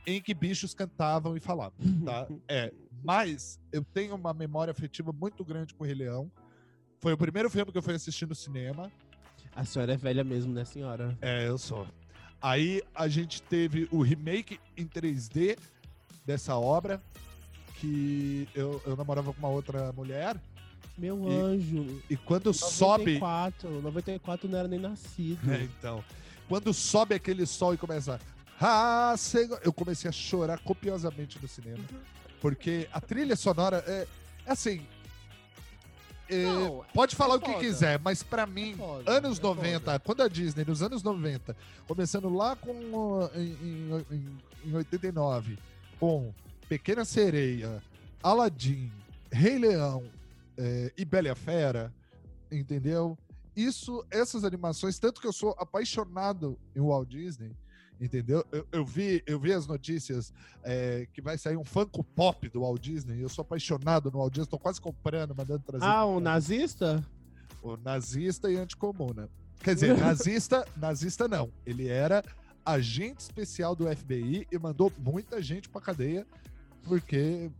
[0.06, 2.26] em que bichos cantavam e falavam, tá?
[2.48, 2.72] É,
[3.04, 6.30] mas eu tenho uma memória afetiva muito grande com o Rei Leão.
[7.00, 8.90] Foi o primeiro filme que eu fui assistir no cinema.
[9.54, 11.16] A senhora é velha mesmo, né, senhora?
[11.20, 11.86] É, eu sou.
[12.40, 15.58] Aí a gente teve o remake em 3D
[16.24, 17.00] dessa obra,
[17.82, 20.36] que eu, eu namorava com uma outra mulher,
[20.96, 22.00] Meu E- anjo.
[22.08, 23.18] e quando sobe.
[23.18, 23.80] 94.
[23.82, 25.50] 94 não era nem nascido.
[25.52, 26.04] É, então.
[26.48, 28.20] Quando sobe aquele sol e começa.
[28.60, 31.82] Ah, Senhor", eu comecei a chorar copiosamente no cinema.
[32.40, 34.06] Porque a trilha sonora é,
[34.46, 34.86] é assim.
[36.28, 39.80] é, Não, pode falar é o que quiser, mas pra mim, foda, anos é 90,
[39.80, 39.98] foda.
[39.98, 41.56] quando a Disney, nos anos 90,
[41.88, 44.38] começando lá com em, em, em-
[44.70, 45.58] em 89,
[45.98, 46.32] com
[46.72, 47.82] Pequena Sereia,
[48.22, 48.90] Aladdin,
[49.30, 50.04] Rei Leão
[50.56, 51.92] é, e Bela Fera,
[52.50, 53.18] entendeu?
[53.54, 57.54] Isso, essas animações, tanto que eu sou apaixonado em Walt Disney,
[58.00, 58.42] entendeu?
[58.50, 60.32] Eu, eu vi, eu vi as notícias
[60.64, 63.22] é, que vai sair um Funko Pop do Walt Disney.
[63.22, 65.85] Eu sou apaixonado no Walt Disney, tô quase comprando, mandando trazer.
[65.85, 67.06] Ah, um nazista?
[67.62, 69.28] O nazista e anticomuna.
[69.62, 71.52] Quer dizer, nazista, nazista não.
[71.66, 72.24] Ele era
[72.64, 76.26] agente especial do FBI e mandou muita gente pra cadeia,
[76.84, 77.50] porque,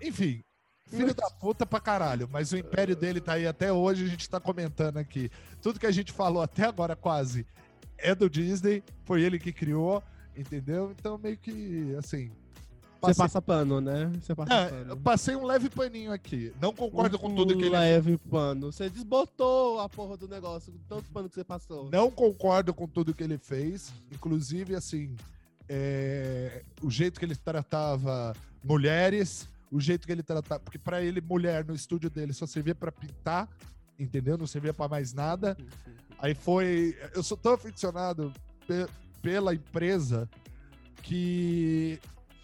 [0.00, 0.40] enfim,
[0.88, 2.28] filho da puta pra caralho.
[2.30, 5.30] Mas o império dele tá aí até hoje, a gente tá comentando aqui.
[5.60, 7.46] Tudo que a gente falou até agora quase
[7.98, 10.02] é do Disney, foi ele que criou,
[10.36, 10.92] entendeu?
[10.98, 12.30] Então meio que, assim...
[13.00, 14.12] Você passei- passa pano, né?
[14.20, 14.90] Você passa Ah, pano.
[14.92, 16.52] eu passei um leve paninho aqui.
[16.60, 18.70] Não concordo com tudo que ele Um leve pano.
[18.70, 21.90] Você desbotou a porra do negócio, tanto pano que você passou.
[21.90, 23.92] Não concordo com tudo que ele fez.
[24.12, 25.16] Inclusive, assim,
[25.68, 30.60] é, o jeito que ele tratava mulheres, o jeito que ele tratava.
[30.60, 33.48] Porque pra ele, mulher no estúdio dele só servia pra pintar,
[33.98, 34.36] entendeu?
[34.38, 35.56] Não servia pra mais nada.
[36.18, 36.96] Aí foi.
[37.14, 38.32] Eu sou tão aficionado
[38.66, 38.86] pe-
[39.20, 40.28] pela empresa
[41.02, 41.98] que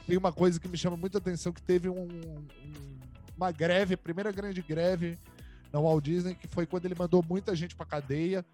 [0.06, 2.46] tem uma coisa que me chama muita atenção: que teve um- um-
[3.36, 5.16] uma greve, a primeira grande greve
[5.72, 8.44] na Walt Disney, que foi quando ele mandou muita gente pra cadeia,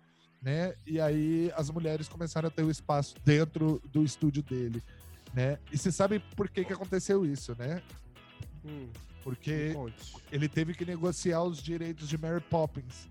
[0.42, 0.74] né?
[0.86, 4.82] E aí as mulheres começaram a ter o espaço dentro do estúdio dele,
[5.34, 5.58] né?
[5.72, 7.82] E você sabe por que, que aconteceu isso, né?
[8.64, 8.88] Hum,
[9.22, 9.74] Porque
[10.30, 13.08] ele teve que negociar os direitos de Mary Poppins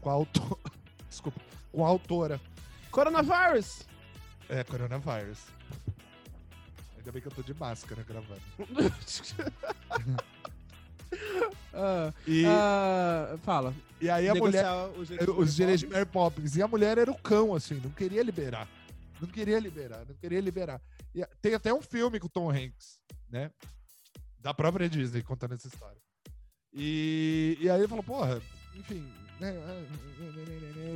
[0.00, 0.60] com a autora.
[1.08, 1.40] Desculpa,
[1.72, 2.40] com a autora.
[2.90, 3.82] Coronavírus!
[4.48, 5.40] É, coronavírus.
[6.96, 8.40] Ainda bem que eu tô de máscara gravando.
[11.72, 13.74] Ah, E, ah, fala.
[14.00, 14.64] e aí a mulher.
[14.96, 16.56] Os direitos Os direitos de Mary Poppins.
[16.56, 18.68] E a mulher era o cão, assim, não queria liberar.
[19.24, 20.80] Não queria liberar, não queria liberar.
[21.14, 22.98] E tem até um filme com o Tom Hanks,
[23.30, 23.50] né?
[24.38, 25.98] Da própria Disney contando essa história.
[26.72, 28.42] E, e aí ele falou, porra,
[28.74, 29.08] enfim,
[29.40, 29.54] né?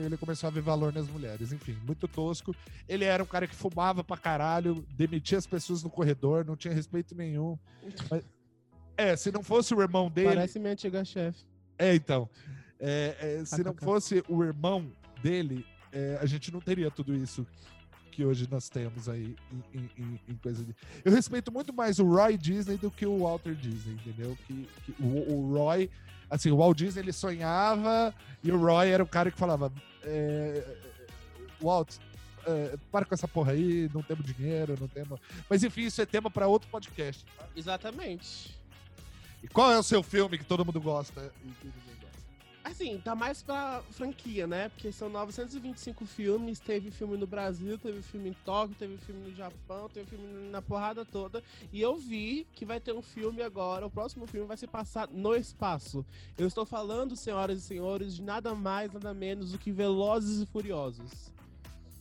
[0.04, 2.54] Ele começou a ver valor nas mulheres, enfim, muito tosco.
[2.88, 6.74] Ele era um cara que fumava pra caralho, demitia as pessoas no corredor, não tinha
[6.74, 7.58] respeito nenhum.
[8.10, 8.24] Mas-
[8.96, 10.28] é, se não fosse o irmão dele.
[10.28, 11.44] Parece minha antiga chefe.
[11.78, 12.28] É, então.
[12.80, 13.84] É, é, se não KKK.
[13.84, 17.46] fosse o irmão dele, é, a gente não teria tudo isso
[18.18, 19.36] que hoje nós temos aí
[19.72, 20.74] em, em- em- coisa de.
[21.04, 24.36] Eu respeito muito mais o Roy Disney do que o Walter Disney, entendeu?
[24.44, 25.88] Que, que o, o Roy,
[26.28, 30.76] assim, o Walt Disney ele sonhava e o Roy era o cara que falava: é,
[31.62, 31.94] Walt,
[32.44, 35.20] é, para com essa porra aí, não temos dinheiro, não temos.
[35.48, 37.24] Mas enfim, isso é tema para outro podcast.
[37.36, 37.46] tá?
[37.54, 38.58] Exatamente.
[39.44, 41.97] E qual é o seu filme que todo mundo gosta e que ninguém gosta?
[42.70, 44.68] Assim, tá mais pra franquia, né?
[44.68, 49.34] Porque são 925 filmes, teve filme no Brasil, teve filme em Tóquio, teve filme no
[49.34, 51.42] Japão, teve filme na porrada toda.
[51.72, 55.08] E eu vi que vai ter um filme agora, o próximo filme vai se passar
[55.08, 56.04] no espaço.
[56.36, 60.46] Eu estou falando, senhoras e senhores, de nada mais, nada menos do que Velozes e
[60.46, 61.32] Furiosos.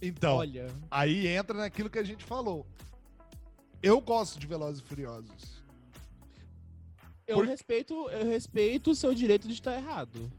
[0.02, 2.66] Então, Olha, Aí entra naquilo que a gente falou.
[3.82, 5.64] Eu gosto de Velozes e Furiosos.
[7.26, 10.30] eu Por- respeito, eu respeito o seu direito de estar errado.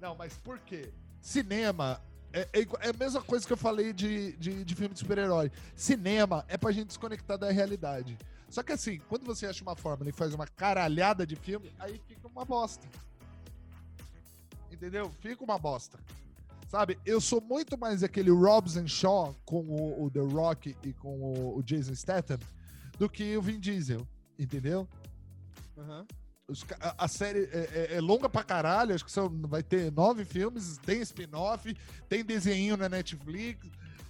[0.00, 0.92] Não, mas por quê?
[1.20, 2.00] Cinema
[2.32, 5.50] é, é é a mesma coisa que eu falei de, de, de filme de super-herói.
[5.74, 8.18] Cinema é pra gente desconectar da realidade.
[8.48, 12.00] Só que assim, quando você acha uma fórmula e faz uma caralhada de filme, aí
[12.06, 12.86] fica uma bosta.
[14.70, 15.10] Entendeu?
[15.20, 15.98] Fica uma bosta.
[16.68, 16.98] Sabe?
[17.06, 21.58] Eu sou muito mais aquele Robson Shaw com o, o The Rock e com o,
[21.58, 22.38] o Jason Statham
[22.98, 24.06] do que o Vin Diesel.
[24.38, 24.86] Entendeu?
[25.78, 26.06] Aham.
[26.96, 30.78] A, série é, é- é longa pra caralho, acho que são, vai ter nove filmes,
[30.78, 31.76] tem spin-off,
[32.08, 33.66] tem desenho na Netflix,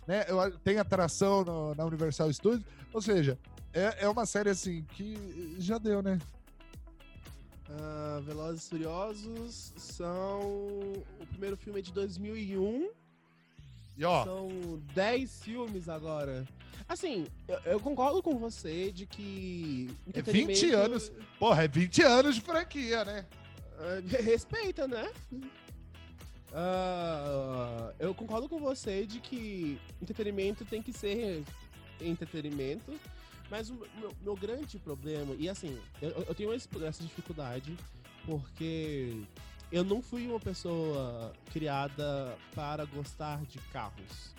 [0.06, 0.22] né?
[0.62, 2.62] Tem atração no- na Universal Studios.
[2.92, 3.38] Ou seja,
[3.72, 6.18] é, é uma série assim que já deu, né?
[7.70, 10.42] Ah, Velozes e Furiosos são.
[11.18, 12.90] O primeiro filme é de 2001.
[13.96, 14.48] E ó, São
[14.94, 16.46] 10 filmes agora.
[16.88, 19.90] Assim, eu, eu concordo com você de que.
[20.14, 21.12] É 20 entretenimento- anos.
[21.38, 23.26] porra, é 20 anos de franquia, né?
[23.78, 25.10] Ah, respeita, né?
[26.52, 31.42] Ah, eu concordo com você de que entretenimento tem que ser
[32.00, 32.92] entretenimento.
[33.50, 37.76] Mas o meu, meu grande problema, e assim, eu, eu tenho esse- essa dificuldade
[38.24, 39.22] porque
[39.70, 44.34] eu não fui uma pessoa criada para gostar de carros.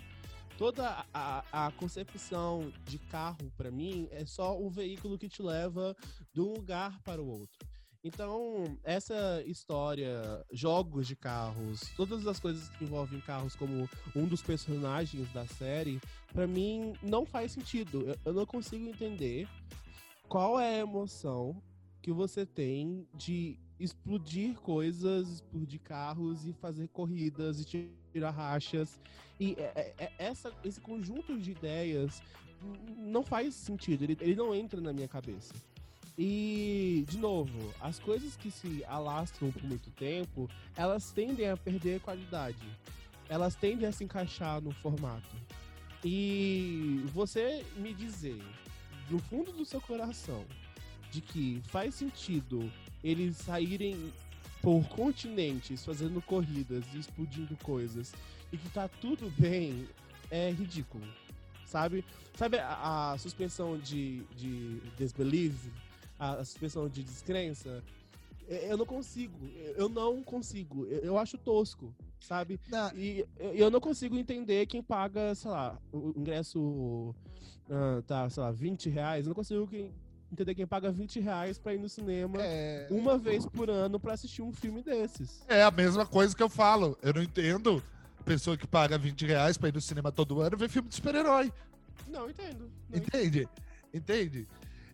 [0.57, 5.95] Toda a, a concepção de carro, pra mim, é só um veículo que te leva
[6.33, 7.67] de um lugar para o outro.
[8.03, 14.41] Então, essa história, jogos de carros, todas as coisas que envolvem carros como um dos
[14.41, 15.99] personagens da série,
[16.33, 18.01] pra mim não faz sentido.
[18.01, 19.47] Eu, eu não consigo entender
[20.27, 21.61] qual é a emoção
[22.01, 27.65] que você tem de explodir coisas, explodir carros e fazer corridas e
[28.17, 28.99] tirar rachas.
[29.39, 32.21] E é, é, é, essa, esse conjunto de ideias
[32.97, 35.53] não faz sentido, ele, ele não entra na minha cabeça.
[36.17, 42.01] E, de novo, as coisas que se alastram por muito tempo, elas tendem a perder
[42.01, 42.67] qualidade.
[43.29, 45.35] Elas tendem a se encaixar no formato.
[46.03, 48.41] E você me dizer,
[49.07, 50.43] do fundo do seu coração,
[51.11, 52.71] de que faz sentido
[53.03, 54.11] eles saírem
[54.67, 58.11] por continentes fazendo corridas e explodindo coisas
[58.51, 59.87] e que tá tudo bem,
[60.29, 61.07] é ridículo.
[61.65, 62.03] Sabe?
[62.35, 65.55] Sabe a, a suspensão de, de disbelief
[66.19, 67.81] a, a suspensão de descrença,
[68.45, 69.37] eu não consigo,
[69.77, 72.59] eu não consigo, eu acho tosco, sabe?
[72.67, 72.91] Não.
[72.93, 77.15] E eu não consigo entender quem paga, sei lá, o ingresso
[77.69, 79.65] uh, tá, sei lá, 20 reais, eu não consigo
[80.31, 82.87] entender quem paga 20 reais pra ir no cinema é...
[82.89, 85.43] uma vez por ano pra assistir um filme desses.
[85.47, 87.81] É a mesma coisa que eu falo, eu não entendo
[88.25, 91.51] pessoa que paga 20 reais pra ir no cinema todo ano ver filme de super-herói.
[92.07, 92.69] Não, entendo.
[92.89, 93.47] Não Entende?
[93.93, 94.47] Entende?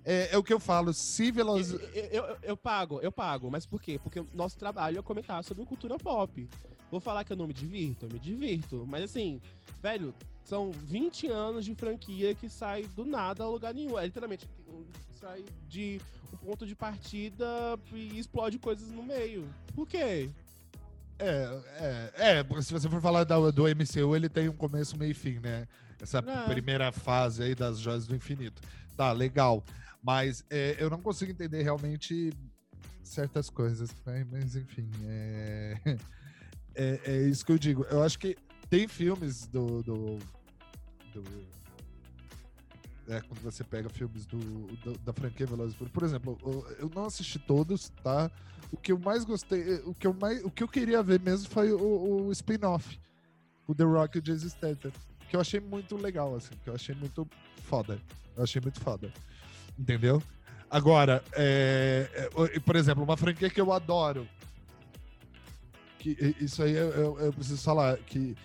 [0.05, 1.71] É, é, o que eu falo, se Veloz...
[1.71, 3.99] Eu, eu, eu, pago, eu pago, mas por quê?
[4.01, 6.47] Porque nosso trabalho é comentar sobre cultura pop.
[6.91, 8.85] Vou falar que eu não me divirto, eu me divirto.
[8.87, 9.41] Mas assim,
[9.81, 10.13] velho,
[10.43, 13.97] são 20 anos de franquia que sai do nada a lugar nenhum.
[13.97, 14.47] É literalmente
[15.23, 16.01] sai de
[16.33, 17.47] um ponto de partida
[17.93, 19.47] e explode coisas no meio.
[19.73, 20.29] Por quê?
[21.17, 21.61] É,
[22.17, 25.13] é, é, se você for falar do, do MCU, ele tem um começo, meio e
[25.13, 25.65] fim, né?
[26.01, 26.43] Essa é.
[26.49, 28.61] primeira fase aí das Joias do Infinito.
[28.97, 29.63] Tá, legal.
[30.01, 32.33] Mas é, eu não consigo entender realmente
[33.01, 34.27] certas coisas, né?
[34.29, 35.77] mas enfim, é...
[36.75, 36.99] é...
[37.05, 37.85] É, isso que eu digo.
[37.89, 38.35] Eu acho que
[38.69, 39.81] tem filmes do.
[39.83, 40.19] do,
[41.13, 41.23] do...
[43.07, 46.37] É, quando você pega filmes do, do da franquia Velozes Por exemplo,
[46.79, 48.31] eu não assisti todos, tá?
[48.71, 51.49] O que eu mais gostei, o que eu mais, o que eu queria ver mesmo
[51.49, 52.99] foi o, o spin-off,
[53.67, 54.91] o The Rock e o Jason Statham,
[55.29, 57.27] que eu achei muito legal, assim, que eu achei muito
[57.63, 57.99] foda.
[58.35, 59.11] Eu achei muito foda.
[59.77, 60.23] Entendeu?
[60.69, 64.27] Agora, é, é, por exemplo, uma franquia que eu adoro.
[65.99, 68.35] Que, isso aí eu, eu, eu preciso falar, que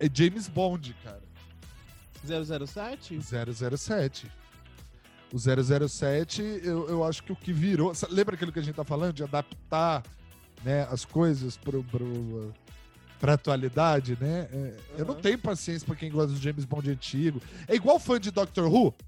[0.00, 1.22] é James Bond, cara.
[2.24, 3.18] 007?
[3.20, 4.30] 007.
[5.32, 5.38] O
[5.88, 7.92] 007, eu, eu acho que o que virou.
[8.10, 9.14] Lembra aquilo que a gente tá falando?
[9.14, 10.02] De adaptar
[10.62, 12.52] né, as coisas pro, pro,
[13.18, 14.48] pra atualidade, né?
[14.52, 14.98] É, uhum.
[14.98, 17.40] Eu não tenho paciência pra quem gosta do James Bond antigo.
[17.66, 18.94] É igual fã de Doctor Who.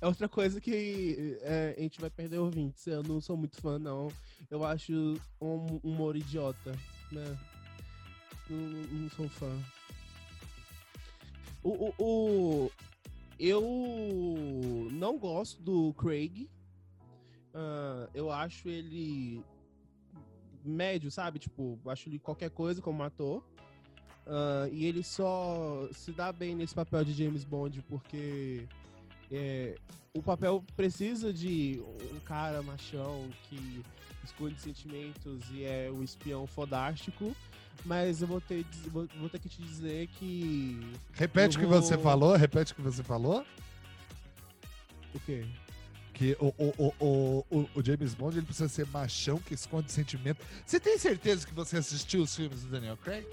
[0.00, 2.86] É outra coisa que é, a gente vai perder ouvintes.
[2.86, 4.08] Eu não sou muito fã, não.
[4.50, 4.92] Eu acho
[5.40, 6.72] um humor idiota,
[7.12, 7.38] né?
[8.48, 9.50] Não, não sou fã.
[11.64, 12.70] O, o, o,
[13.38, 16.48] eu não gosto do Craig.
[17.54, 19.42] Uh, eu acho ele
[20.64, 21.38] médio, sabe?
[21.38, 23.42] Tipo, acho ele qualquer coisa como ator.
[24.26, 28.66] Uh, e ele só se dá bem nesse papel de James Bond porque
[29.30, 29.76] é,
[30.14, 31.82] o papel precisa de
[32.14, 33.82] um cara machão que
[34.22, 37.34] esconde sentimentos e é um espião fodástico.
[37.84, 40.80] Mas eu vou ter, vou, vou ter que te dizer que.
[41.12, 43.44] Repete o que você falou, repete o que você falou.
[45.14, 45.44] O quê?
[46.12, 50.44] Que o, o, o, o, o James Bond ele precisa ser machão que esconde sentimento.
[50.64, 53.26] Você tem certeza que você assistiu os filmes do Daniel Craig?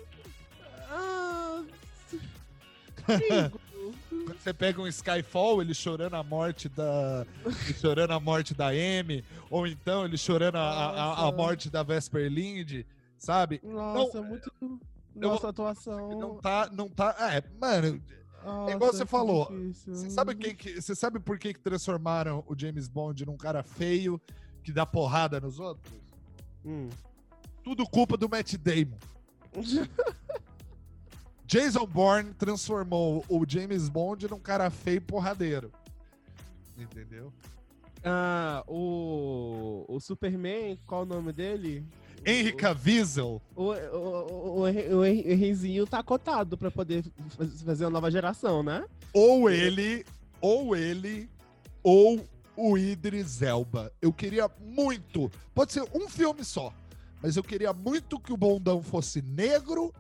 [0.90, 1.64] Ah.
[4.10, 7.26] Quando você pega um Skyfall, ele chorando a morte da.
[7.80, 12.32] chorando a morte da M, ou então ele chorando a, a, a morte da Vesper
[12.32, 12.86] Lind,
[13.22, 13.62] sabe?
[13.64, 14.52] Nossa, não, muito.
[15.16, 16.20] Nossa, eu, atuação.
[16.20, 16.70] Não tá.
[16.74, 17.16] Não tá.
[17.20, 18.02] É, mano.
[18.44, 19.52] Nossa, é igual você falou.
[19.72, 23.62] Você sabe, quem que, você sabe por que, que transformaram o James Bond num cara
[23.62, 24.20] feio
[24.64, 25.94] que dá porrada nos outros?
[26.66, 26.90] Hum.
[27.64, 28.98] Tudo culpa do Matt Damon.
[31.46, 35.72] Jason Bourne transformou o James Bond num cara feio porradeiro.
[36.76, 37.32] Entendeu?
[38.04, 41.86] Ah, o, o Superman, qual o nome dele?
[42.26, 43.42] Henry Cavill.
[43.56, 47.04] O, o, o, o, o Henryzinho tá cotado pra poder
[47.66, 48.86] fazer uma nova geração, né?
[49.14, 50.06] Ou ele,
[50.40, 51.30] ou ele,
[51.84, 52.24] ou
[52.56, 53.92] o Idris Elba.
[54.02, 56.74] Eu queria muito, pode ser um filme só,
[57.22, 59.94] mas eu queria muito que o Bondão fosse negro,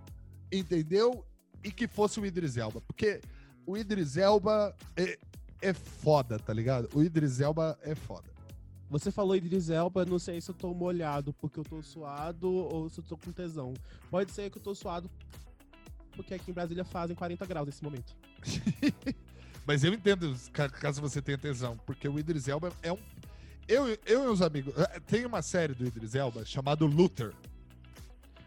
[0.52, 1.26] entendeu?
[1.64, 2.82] e que fosse o Idris Elba.
[2.82, 3.22] Porque
[3.66, 5.18] o Idris Elba é,
[5.62, 6.90] é foda, tá ligado?
[6.94, 8.31] O Idris Elba é foda.
[8.92, 12.90] Você falou Idris Elba, não sei se eu tô molhado porque eu tô suado ou
[12.90, 13.74] se eu tô com tesão.
[14.10, 15.10] Pode ser que eu tô suado
[16.16, 18.14] porque aqui em Brasília fazem 40 graus nesse momento.
[19.66, 22.98] Mas eu entendo ca- caso você tenha tesão, porque o Idris Elba é um.
[23.68, 24.74] Eu, eu e os amigos.
[24.78, 27.34] eh, Tem uma série do Idris Elba chamado Luther.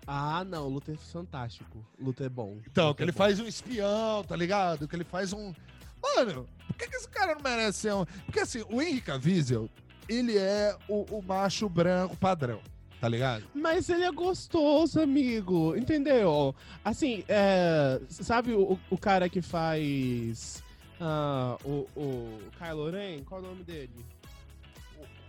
[0.06, 1.82] Ah, não, luta é fantástico.
[1.98, 2.58] Luta é bom.
[2.66, 3.16] Então, Luta que é ele bom.
[3.18, 4.86] faz um espião, tá ligado?
[4.86, 5.54] Que ele faz um.
[6.02, 8.04] Mano, por que, que esse cara não merece ser um.
[8.26, 9.70] Porque assim, o Henry Cavill,
[10.08, 12.60] ele é o, o macho branco padrão,
[13.00, 13.44] tá ligado?
[13.54, 15.76] Mas ele é gostoso, amigo.
[15.76, 16.54] Entendeu?
[16.84, 20.62] Assim, é, sabe o, o cara que faz
[21.00, 23.24] ah, o, o Kylo Ren?
[23.24, 24.04] Qual é o nome dele?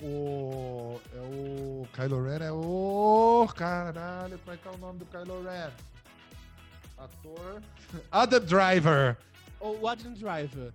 [0.01, 0.99] O.
[1.13, 1.87] É o.
[1.93, 3.47] Kylo Ren é o.
[3.55, 5.71] Caralho, como é que é o nome do Kylo Ren?
[6.97, 7.61] Ator.
[8.11, 9.17] Adam Driver.
[9.79, 10.73] O Adrian Driver.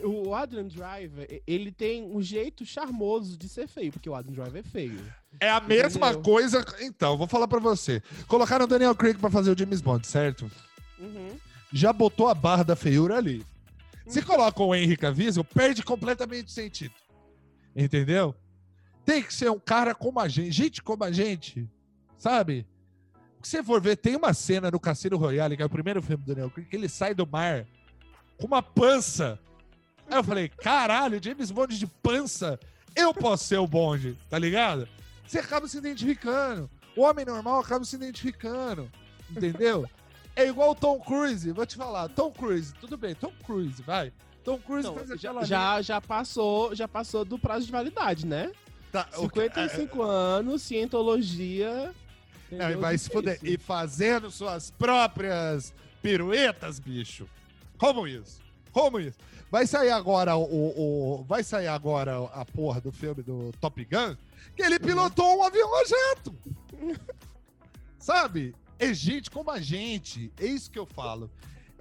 [0.00, 4.60] O Adrian Driver, ele tem um jeito charmoso de ser feio, porque o Adrian Driver
[4.60, 5.00] é feio.
[5.40, 6.22] É a mesma Entendeu?
[6.22, 6.64] coisa.
[6.80, 8.02] Então, vou falar pra você.
[8.28, 10.50] Colocaram o Daniel Craig pra fazer o James Bond, certo?
[10.98, 11.36] Uhum.
[11.72, 13.44] Já botou a barra da feiura ali.
[14.06, 16.94] Se coloca o Henry Cavill, perde completamente o sentido.
[17.74, 18.34] Entendeu?
[19.04, 21.68] Tem que ser um cara como a gente, gente como a gente,
[22.18, 22.66] sabe?
[23.42, 26.22] Se você for ver, tem uma cena no Cassino Royale, que é o primeiro filme
[26.22, 27.66] do Daniel Craig, que ele sai do mar
[28.38, 29.38] com uma pança.
[30.08, 32.58] Aí eu falei, caralho, James Bond de pança,
[32.94, 34.88] eu posso ser o Bond, tá ligado?
[35.26, 36.68] Você acaba se identificando.
[36.96, 38.90] O homem normal acaba se identificando,
[39.30, 39.88] entendeu?
[40.34, 44.10] É igual o Tom Cruise, vou te falar, Tom Cruise, tudo bem, Tom Cruise, vai.
[44.42, 48.50] Tom Cruise faz já, aquela já, já passou, já passou do prazo de validade, né?
[48.90, 51.92] Tá, o que- 55 anos, cientologia.
[52.50, 53.38] Não, vai se fuder.
[53.42, 57.28] E fazendo suas próprias piruetas, bicho.
[57.82, 58.40] Como isso?
[58.70, 59.18] Como isso?
[59.50, 60.44] Vai sair agora o,
[61.18, 64.16] o- vai sair agora a porra do filme do Top Gun,
[64.54, 66.32] que ele pilotou um avião jato.
[67.98, 68.54] Sabe?
[68.78, 70.32] É gente como a gente.
[70.38, 71.28] É isso que eu falo.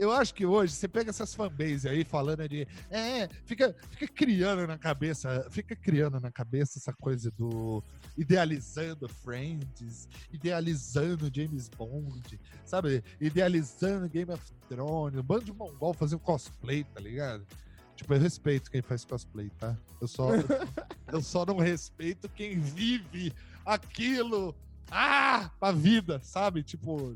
[0.02, 2.68] Eu acho que hoje você pega essas fanbase aí falando de.
[2.90, 7.84] É, fica, fica criando na cabeça, fica criando na cabeça essa coisa do
[8.18, 13.04] idealizando Friends, idealizando James Bond, sabe?
[13.20, 17.46] Idealizando Game of Thrones, um bando de mongol fazendo cosplay, tá ligado?
[17.96, 19.78] Tipo, eu respeito quem faz cosplay, tá?
[20.02, 20.30] Eu só,
[21.14, 23.32] eu só não respeito quem vive
[23.64, 24.56] aquilo,
[24.90, 26.64] ah, pra vida, sabe?
[26.64, 27.16] Tipo,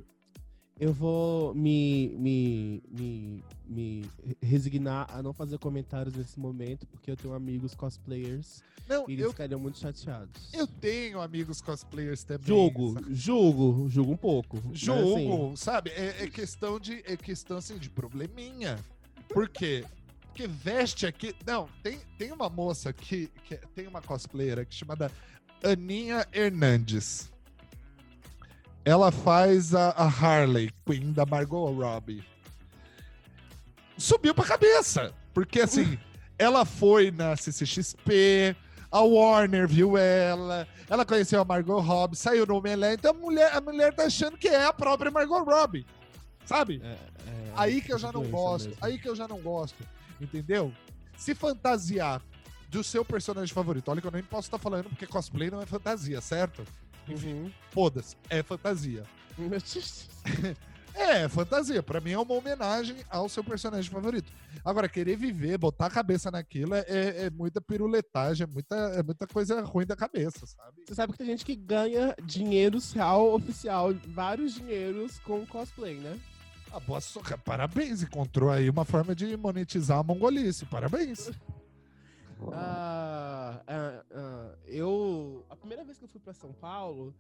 [0.78, 4.10] Eu vou me, me, me, me
[4.42, 9.24] resignar a não fazer comentários nesse momento, porque eu tenho amigos cosplayers não, e eles
[9.24, 10.54] eu, ficariam muito chateados.
[10.54, 12.46] eu tenho amigos cosplayers também.
[12.46, 13.16] Julgo, sabe?
[13.16, 14.62] julgo, julgo um pouco.
[14.66, 15.92] mas, assim, Julgo, sabe?
[15.92, 18.78] É, é questão de é questão assim de probleminha.
[19.30, 19.86] Por quê?
[20.22, 21.34] Porque veste aqui.
[21.48, 25.10] Não, tem, tem uma moça que, que tem uma cosplayer aqui chamada
[25.64, 27.32] Aninha Hernandes.
[28.86, 32.24] Ela faz a, a Harley Quinn da Margot Robbie.
[33.98, 35.12] Subiu pra cabeça.
[35.34, 35.98] Porque assim,
[36.38, 38.56] ela foi na CCXP,
[38.92, 43.54] a Warner viu ela, ela conheceu a Margot Robbie, saiu no Omelé, então a mulher,
[43.54, 45.86] a mulher tá achando que é a própria Margot Robbie.
[46.46, 46.80] Sabe?
[46.84, 48.86] é, é, aí que eu já não doença gosto, mesmo.
[48.86, 49.84] aí que eu já não gosto,
[50.22, 50.72] entendeu?
[51.18, 52.22] Se fantasiar
[52.70, 55.66] do seu personagem favorito, olha que eu nem posso estar falando porque cosplay não é
[55.66, 56.64] fantasia, certo?
[57.10, 57.52] Uhum.
[57.72, 59.04] foda-se, é fantasia.
[60.98, 61.84] É, fantasia.
[61.84, 64.32] Pra mim é uma homenagem ao seu personagem favorito.
[64.64, 69.04] Agora, querer viver, botar a cabeça naquilo é, é- é muita piruletagem, é muita, é
[69.04, 70.84] muita coisa ruim da cabeça, sabe?
[70.88, 76.18] Você sabe que tem gente que ganha dinheiros real oficial, vários dinheiros com cosplay, né?
[76.72, 77.36] Ah, boa sorte.
[77.44, 80.66] Parabéns, encontrou aí uma forma de monetizar a mongolice.
[80.66, 81.30] Parabéns.
[82.52, 85.46] Ah, ah, ah, eu.
[85.50, 87.14] A primeira vez que eu fui pra São Paulo,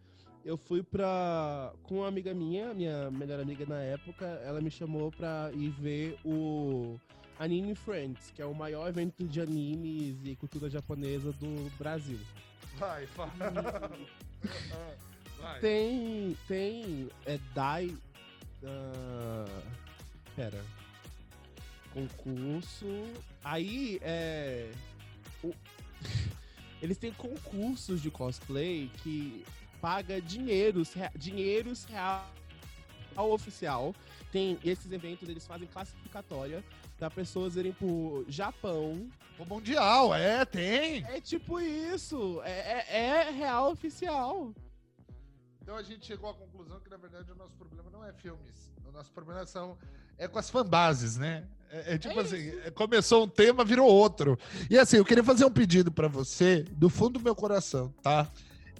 [0.43, 1.73] eu fui pra.
[1.83, 6.19] com uma amiga minha, minha melhor amiga na época, ela me chamou pra ir ver
[6.23, 6.99] o
[7.39, 12.19] Anime Friends, que é o maior evento de animes e cultura japonesa do Brasil.
[12.77, 13.29] Vai, vai.
[15.39, 15.59] Vai.
[15.59, 16.37] Tem.
[16.47, 17.09] Tem.
[17.25, 17.95] É Dai.
[18.63, 19.61] ah,
[20.35, 20.61] pera.
[21.93, 22.85] Concurso.
[23.43, 24.71] Aí é.
[25.49, 25.55] O-
[26.81, 29.43] Eles têm concursos de cosplay que
[29.81, 32.29] paga dinheiros, rea- dinheiros real
[33.15, 33.95] ao oficial.
[34.31, 36.63] Tem esses eventos, eles fazem classificatória
[36.97, 39.09] para pessoas irem pro Japão.
[39.39, 41.03] O Mundial, é, tem.
[41.05, 44.53] É tipo isso, é, é- é real oficial.
[45.61, 48.71] Então a gente chegou à conclusão que, na verdade, o nosso problema não é filmes.
[48.87, 49.77] O nosso problema são,
[50.17, 51.43] é com as fanbases, né?
[51.69, 54.37] É, é tipo É assim, é, começou um tema, virou outro.
[54.69, 58.29] E assim, eu queria fazer um pedido pra você, do fundo do meu coração, tá?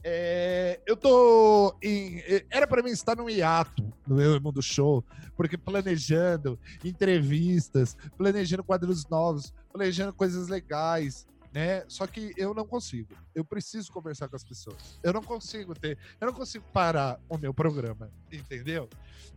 [0.08, 2.20] É, eu tô em.
[2.20, 5.04] é, Era pra mim estar num hiato no meu Mundo Show,
[5.36, 11.26] porque planejando entrevistas, planejando quadros novos, planejando coisas legais,
[11.56, 11.86] né?
[11.88, 13.16] Só que eu não consigo.
[13.34, 15.00] Eu preciso conversar com as pessoas.
[15.02, 15.98] Eu não consigo ter.
[16.20, 18.90] Eu não consigo parar o meu programa, entendeu?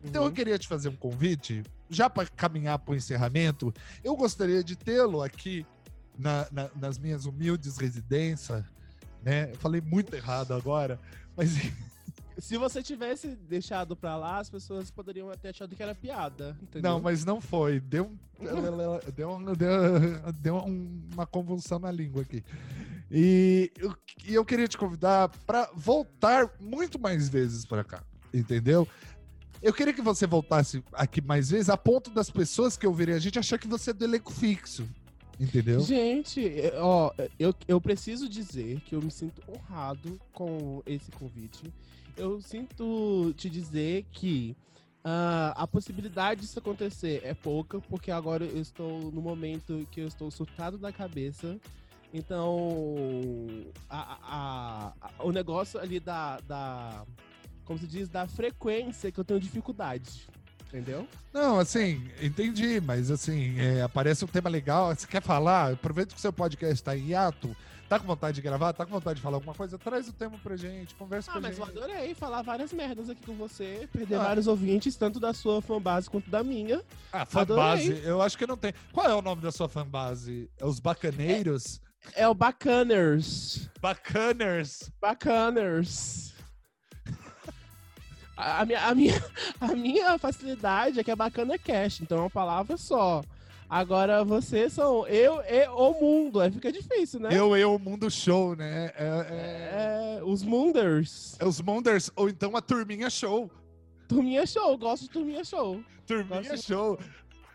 [0.02, 0.34] Então eu Uhum.
[0.34, 3.72] queria te fazer um convite, já para caminhar para o encerramento.
[4.02, 5.64] Eu gostaria de tê-lo aqui
[6.18, 8.64] na- na- nas minhas humildes residências,
[9.22, 9.52] né?
[9.52, 10.98] Eu falei muito errado agora,
[11.36, 11.50] mas
[12.39, 16.57] Se você tivesse deixado pra lá, as pessoas poderiam ter achado que era piada.
[16.62, 16.91] Entendeu?
[16.93, 17.80] não, mas não foi.
[17.80, 18.18] Deu, um-
[19.14, 22.45] deu, um- deu, deu um- uma convulsão na língua aqui.
[23.11, 23.95] E eu,
[24.26, 28.86] e eu queria te convidar para voltar muito mais vezes para cá, entendeu?
[29.61, 33.18] Eu queria que você voltasse aqui mais vezes, a ponto das pessoas que ouvirem a
[33.18, 34.89] gente achar que você é do elenco fixo,
[35.41, 35.80] entendeu?
[35.80, 41.72] Gente, é, ó, eu, eu preciso dizer que eu me sinto honrado com esse convite.
[42.18, 44.56] Eu sinto te dizer que
[45.04, 50.08] ah, a possibilidade disso acontecer é pouca, porque agora eu estou no momento que eu
[50.08, 51.56] estou surtado da cabeça.
[52.12, 52.58] Então,
[53.88, 57.04] a- a- a- o negócio ali da, da.
[57.64, 60.26] Como se diz, da frequência que eu tenho dificuldade.
[60.66, 61.06] Entendeu?
[61.32, 65.72] Não, assim, entendi, mas assim, é, aparece um tema legal, você quer falar?
[65.72, 67.56] Aproveita que o seu podcast está em hiato,
[67.89, 70.39] tá com vontade de gravar, tá com vontade de falar alguma coisa, traz o tema
[70.43, 71.78] pra gente, conversa Ah, com a mas eu gente.
[71.78, 74.24] adorei falar várias merdas aqui com você, perder Ah.
[74.24, 76.82] vários ouvintes, tanto da sua fanbase quanto da minha.
[77.12, 78.11] Ah, fanbase, Adorei.
[78.11, 78.74] eu acho que não tem.
[78.93, 80.51] Qual é o nome da sua fanbase?
[80.59, 81.80] É os Bacaneiros?
[82.14, 83.68] É o Bacaners.
[83.80, 84.91] Bacaners.
[85.01, 86.32] Bacaners.
[88.36, 89.14] A, a minha, a, minha,
[89.61, 93.22] a minha facilidade é que é bacana cash, então é uma palavra só.
[93.70, 97.28] Agora vocês são eu e o mundo, aí fica difícil, né?
[97.32, 98.92] Eu, eu, Mundo Show, né?
[98.96, 101.36] É, é- É, os Munders.
[101.38, 103.50] é os Monders, ou então a Turminha Show.
[104.08, 105.82] Turminha show, gosto de turminha show.
[106.06, 106.56] Turminha Nossa.
[106.62, 106.98] Show.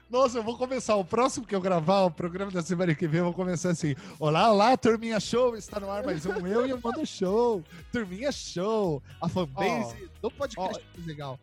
[0.07, 0.95] Nossa, eu vou começar.
[0.95, 3.95] O próximo que eu gravar, o programa da semana que vem, eu vou começar assim.
[4.19, 5.55] Olá, olá, Turminha Show.
[5.55, 7.63] Está no ar mais um Eu e o Mando Show.
[7.91, 9.01] Turminha Show.
[9.19, 11.39] A fanbase do podcast mais legal.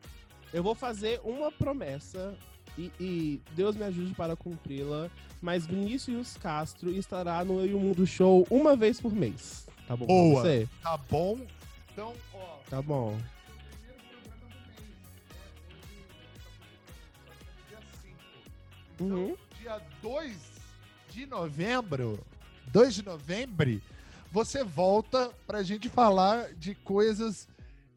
[0.54, 2.36] Eu vou fazer uma promessa
[2.78, 5.10] e, e Deus me ajude para cumpri-la,
[5.40, 9.66] mas Vinícius Castro estará no Eu e o Mundo Show uma vez por mês.
[9.86, 10.06] Tá bom?
[10.06, 10.42] Boa.
[10.42, 10.68] Você?
[10.82, 11.38] Tá bom?
[11.92, 12.58] Então, ó.
[12.68, 13.18] Tá bom.
[19.00, 19.34] Uhum.
[19.58, 20.36] Dia 2
[21.10, 22.18] de novembro,
[22.70, 23.80] 2 de novembro,
[24.30, 27.48] você volta pra gente falar de coisas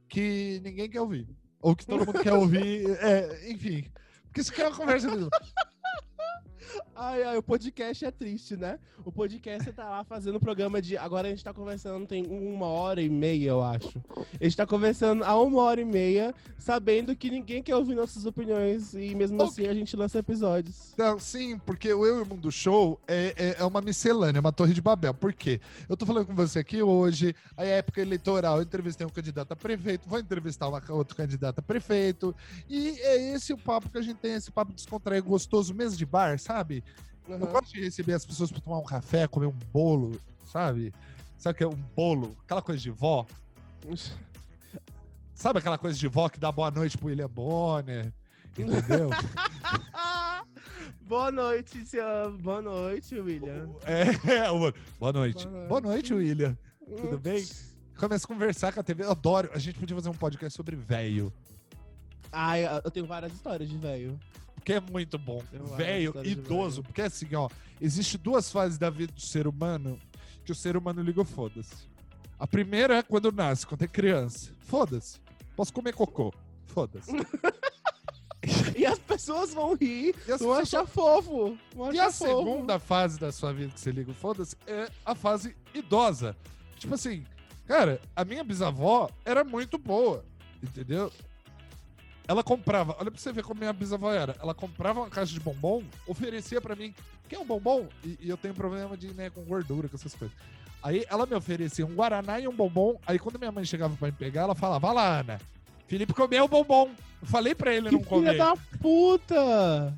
[0.07, 1.27] que ninguém quer ouvir.
[1.61, 2.89] Ou que todo mundo quer ouvir.
[2.99, 3.85] É, enfim.
[4.33, 5.07] Porque isso aqui é uma conversa.
[6.95, 8.77] Ai, ai, o podcast é triste, né?
[9.03, 10.95] O podcast tá lá fazendo programa de.
[10.95, 13.99] Agora a gente tá conversando, tem uma hora e meia, eu acho.
[14.39, 18.27] A gente tá conversando há uma hora e meia, sabendo que ninguém quer ouvir nossas
[18.27, 19.47] opiniões e mesmo Ok.
[19.47, 20.93] assim a gente lança episódios.
[20.95, 24.41] Não, sim, porque o Eu e o Mundo Show é, é, é uma miscelânea, é
[24.41, 25.15] uma torre de Babel.
[25.15, 25.59] Por quê?
[25.89, 29.55] Eu tô falando com você aqui hoje, a época eleitoral, eu entrevistei um candidato a
[29.55, 32.35] prefeito, vou entrevistar uma, outro candidato a prefeito,
[32.69, 36.05] e é esse o papo que a gente tem, esse papo descontraído, gostoso, mesa de
[36.05, 36.82] bar, sabe?
[37.27, 37.45] Eu Uhum.
[37.51, 40.19] gosto de receber as pessoas pra tomar um café, comer um bolo,
[40.51, 40.93] sabe?
[41.37, 42.35] Sabe o que é um bolo?
[42.43, 43.25] Aquela coisa de vó.
[45.35, 48.13] Sabe aquela coisa de vó que dá boa noite pro William Bonner?
[48.57, 49.09] Entendeu?
[51.05, 52.31] Boa noite, senhor.
[52.37, 53.69] Boa noite, William.
[53.85, 55.45] É, o- boa noite.
[55.47, 55.67] Boa noite.
[55.67, 56.57] Boa noite, William.
[56.97, 57.45] Tudo bem?
[57.97, 59.03] Começa a conversar com a TV.
[59.03, 59.49] Eu adoro.
[59.53, 61.31] A gente podia fazer um podcast sobre velho.
[62.31, 64.17] Ai, eu tenho várias histórias de velho.
[64.63, 65.43] Porque é muito bom.
[65.75, 66.81] Velho, de idoso.
[66.81, 67.49] Porque assim, ó,
[67.81, 69.99] existe duas fases da vida do ser humano
[70.45, 71.89] que o ser humano liga foda-se.
[72.39, 74.53] A primeira é quando nasce, quando é criança.
[74.61, 75.19] Foda-se.
[75.53, 76.33] Posso comer cocô.
[76.65, 77.11] Foda-se.
[78.75, 81.57] E as pessoas vão rir, E vão achar fofo.
[81.73, 82.37] Vão E achar a fofo.
[82.45, 86.35] segunda fase da sua vida que você liga o foda-se é a fase idosa.
[86.77, 87.23] Tipo assim,
[87.65, 90.25] cara, a minha bisavó era muito boa,
[90.61, 91.09] entendeu?
[92.27, 94.35] Ela comprava, olha pra você ver como minha bisavó era.
[94.41, 96.93] Ela comprava uma caixa de bombom, oferecia pra mim,
[97.27, 97.87] quer um bombom?
[98.03, 100.35] E, e eu tenho problema de, né, com gordura, com essas coisas.
[100.81, 102.97] Aí ela me oferecia um Guaraná e um bombom.
[103.05, 105.41] Aí quando minha mãe chegava pra me pegar, ela falava, vai lá, Ana.
[105.87, 106.91] Felipe comeu o bombom.
[107.21, 108.37] Eu falei pra ele Que não filha comer.
[108.37, 109.93] da puta!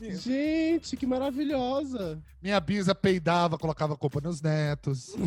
[0.00, 2.22] Gente, que maravilhosa!
[2.40, 5.14] Minha bisa peidava, colocava culpa nos netos.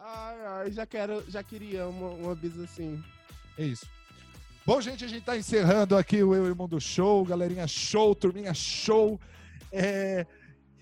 [0.00, 3.02] Ai, ai, já quero, já queria uma, uma bisa assim.
[3.58, 3.86] É isso.
[4.64, 8.14] Bom, gente, a gente tá encerrando aqui o Eu e o Mundo Show, galerinha show,
[8.14, 9.18] turminha show.
[9.72, 10.26] É,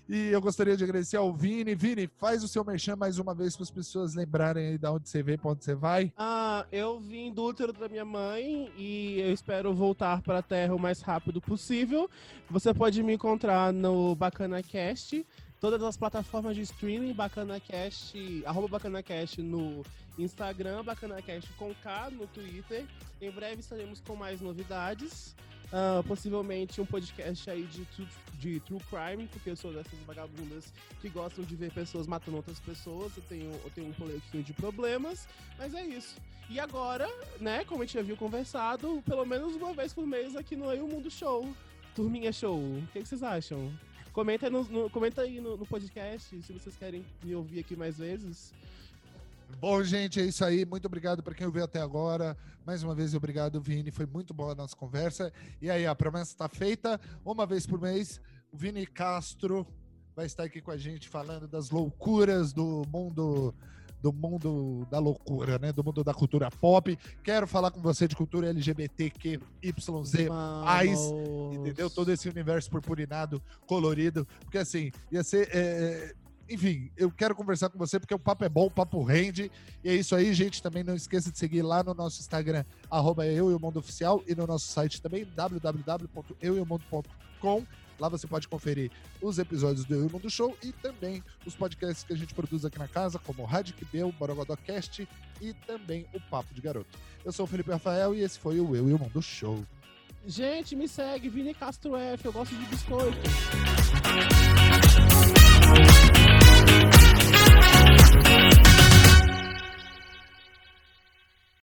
[0.09, 1.75] E eu gostaria de agradecer ao Vini.
[1.75, 5.09] Vini, faz o seu merchan mais uma vez para as pessoas lembrarem aí de onde
[5.09, 6.13] você veio, para onde você vai.
[6.17, 10.73] Ah, eu vim do útero da minha mãe e eu espero voltar para a Terra
[10.73, 12.09] o mais rápido possível.
[12.49, 15.25] Você pode me encontrar no BacanaCast,
[15.59, 19.83] todas as plataformas de streaming, BacanaCast, arroba BacanaCast no
[20.17, 22.85] Instagram, BacanaCast com K no Twitter.
[23.21, 25.35] Em breve estaremos com mais novidades.
[25.71, 27.85] Ah, possivelmente um podcast aí de,
[28.39, 32.59] de True Crime, porque eu sou dessas vagabundas que gostam de ver pessoas matando outras
[32.59, 33.15] pessoas.
[33.17, 35.27] Eu tenho, eu tenho um pouquinho de problemas,
[35.57, 36.15] mas é isso.
[36.49, 37.09] E agora,
[37.41, 40.71] né, como a gente já viu conversado, pelo menos uma vez por mês aqui no
[40.71, 41.53] Eu Mundo Show.
[41.93, 42.57] Turminha Show.
[42.57, 43.69] O que, que vocês acham?
[44.17, 47.99] Comenta, no, no- comenta aí no, no podcast se vocês querem me ouvir aqui mais
[47.99, 48.51] vezes.
[49.59, 50.65] Bom, gente, é isso aí.
[50.65, 52.35] Muito obrigado para quem ouviu até agora.
[52.65, 53.91] Mais uma vez, obrigado, Vini.
[53.91, 55.31] Foi muito boa a nossa conversa.
[55.61, 56.99] E aí, a promessa está feita.
[57.23, 58.19] Uma vez por mês,
[58.51, 59.67] o Vini Castro
[60.15, 63.53] vai estar aqui com a gente falando das loucuras do mundo
[64.01, 65.71] do mundo da loucura, né?
[65.71, 66.97] Do mundo da cultura pop.
[67.23, 69.39] Quero falar com você de cultura LGBTQYZ,
[70.29, 70.99] mais,
[71.51, 71.89] entendeu?
[71.89, 74.27] Todo esse universo purpurinado, colorido.
[74.41, 75.49] Porque assim, ia ser.
[75.51, 76.13] é,
[76.49, 79.51] Enfim, eu quero conversar com você porque o papo é bom, o papo rende.
[79.83, 80.61] E é isso aí, gente.
[80.63, 84.23] Também não esqueça de seguir lá no nosso Instagram, arroba eu e o mundo oficial,
[84.27, 87.65] e no nosso site também, www.eueomundo.com.
[87.99, 88.91] Lá você pode conferir
[89.21, 92.63] os episódios do Eu o Mundo Show e também os podcasts que a gente produz
[92.63, 95.07] aqui na casa, como o Rádio Kibel, Borogodocast
[95.41, 96.97] e também o Papo de Garoto.
[97.25, 99.63] Eu sou o Felipe Rafael e esse foi o Eu e o Mundo Show.
[100.25, 102.25] Gente, me segue, Vini Castro F.
[102.25, 103.17] Eu gosto de biscoito.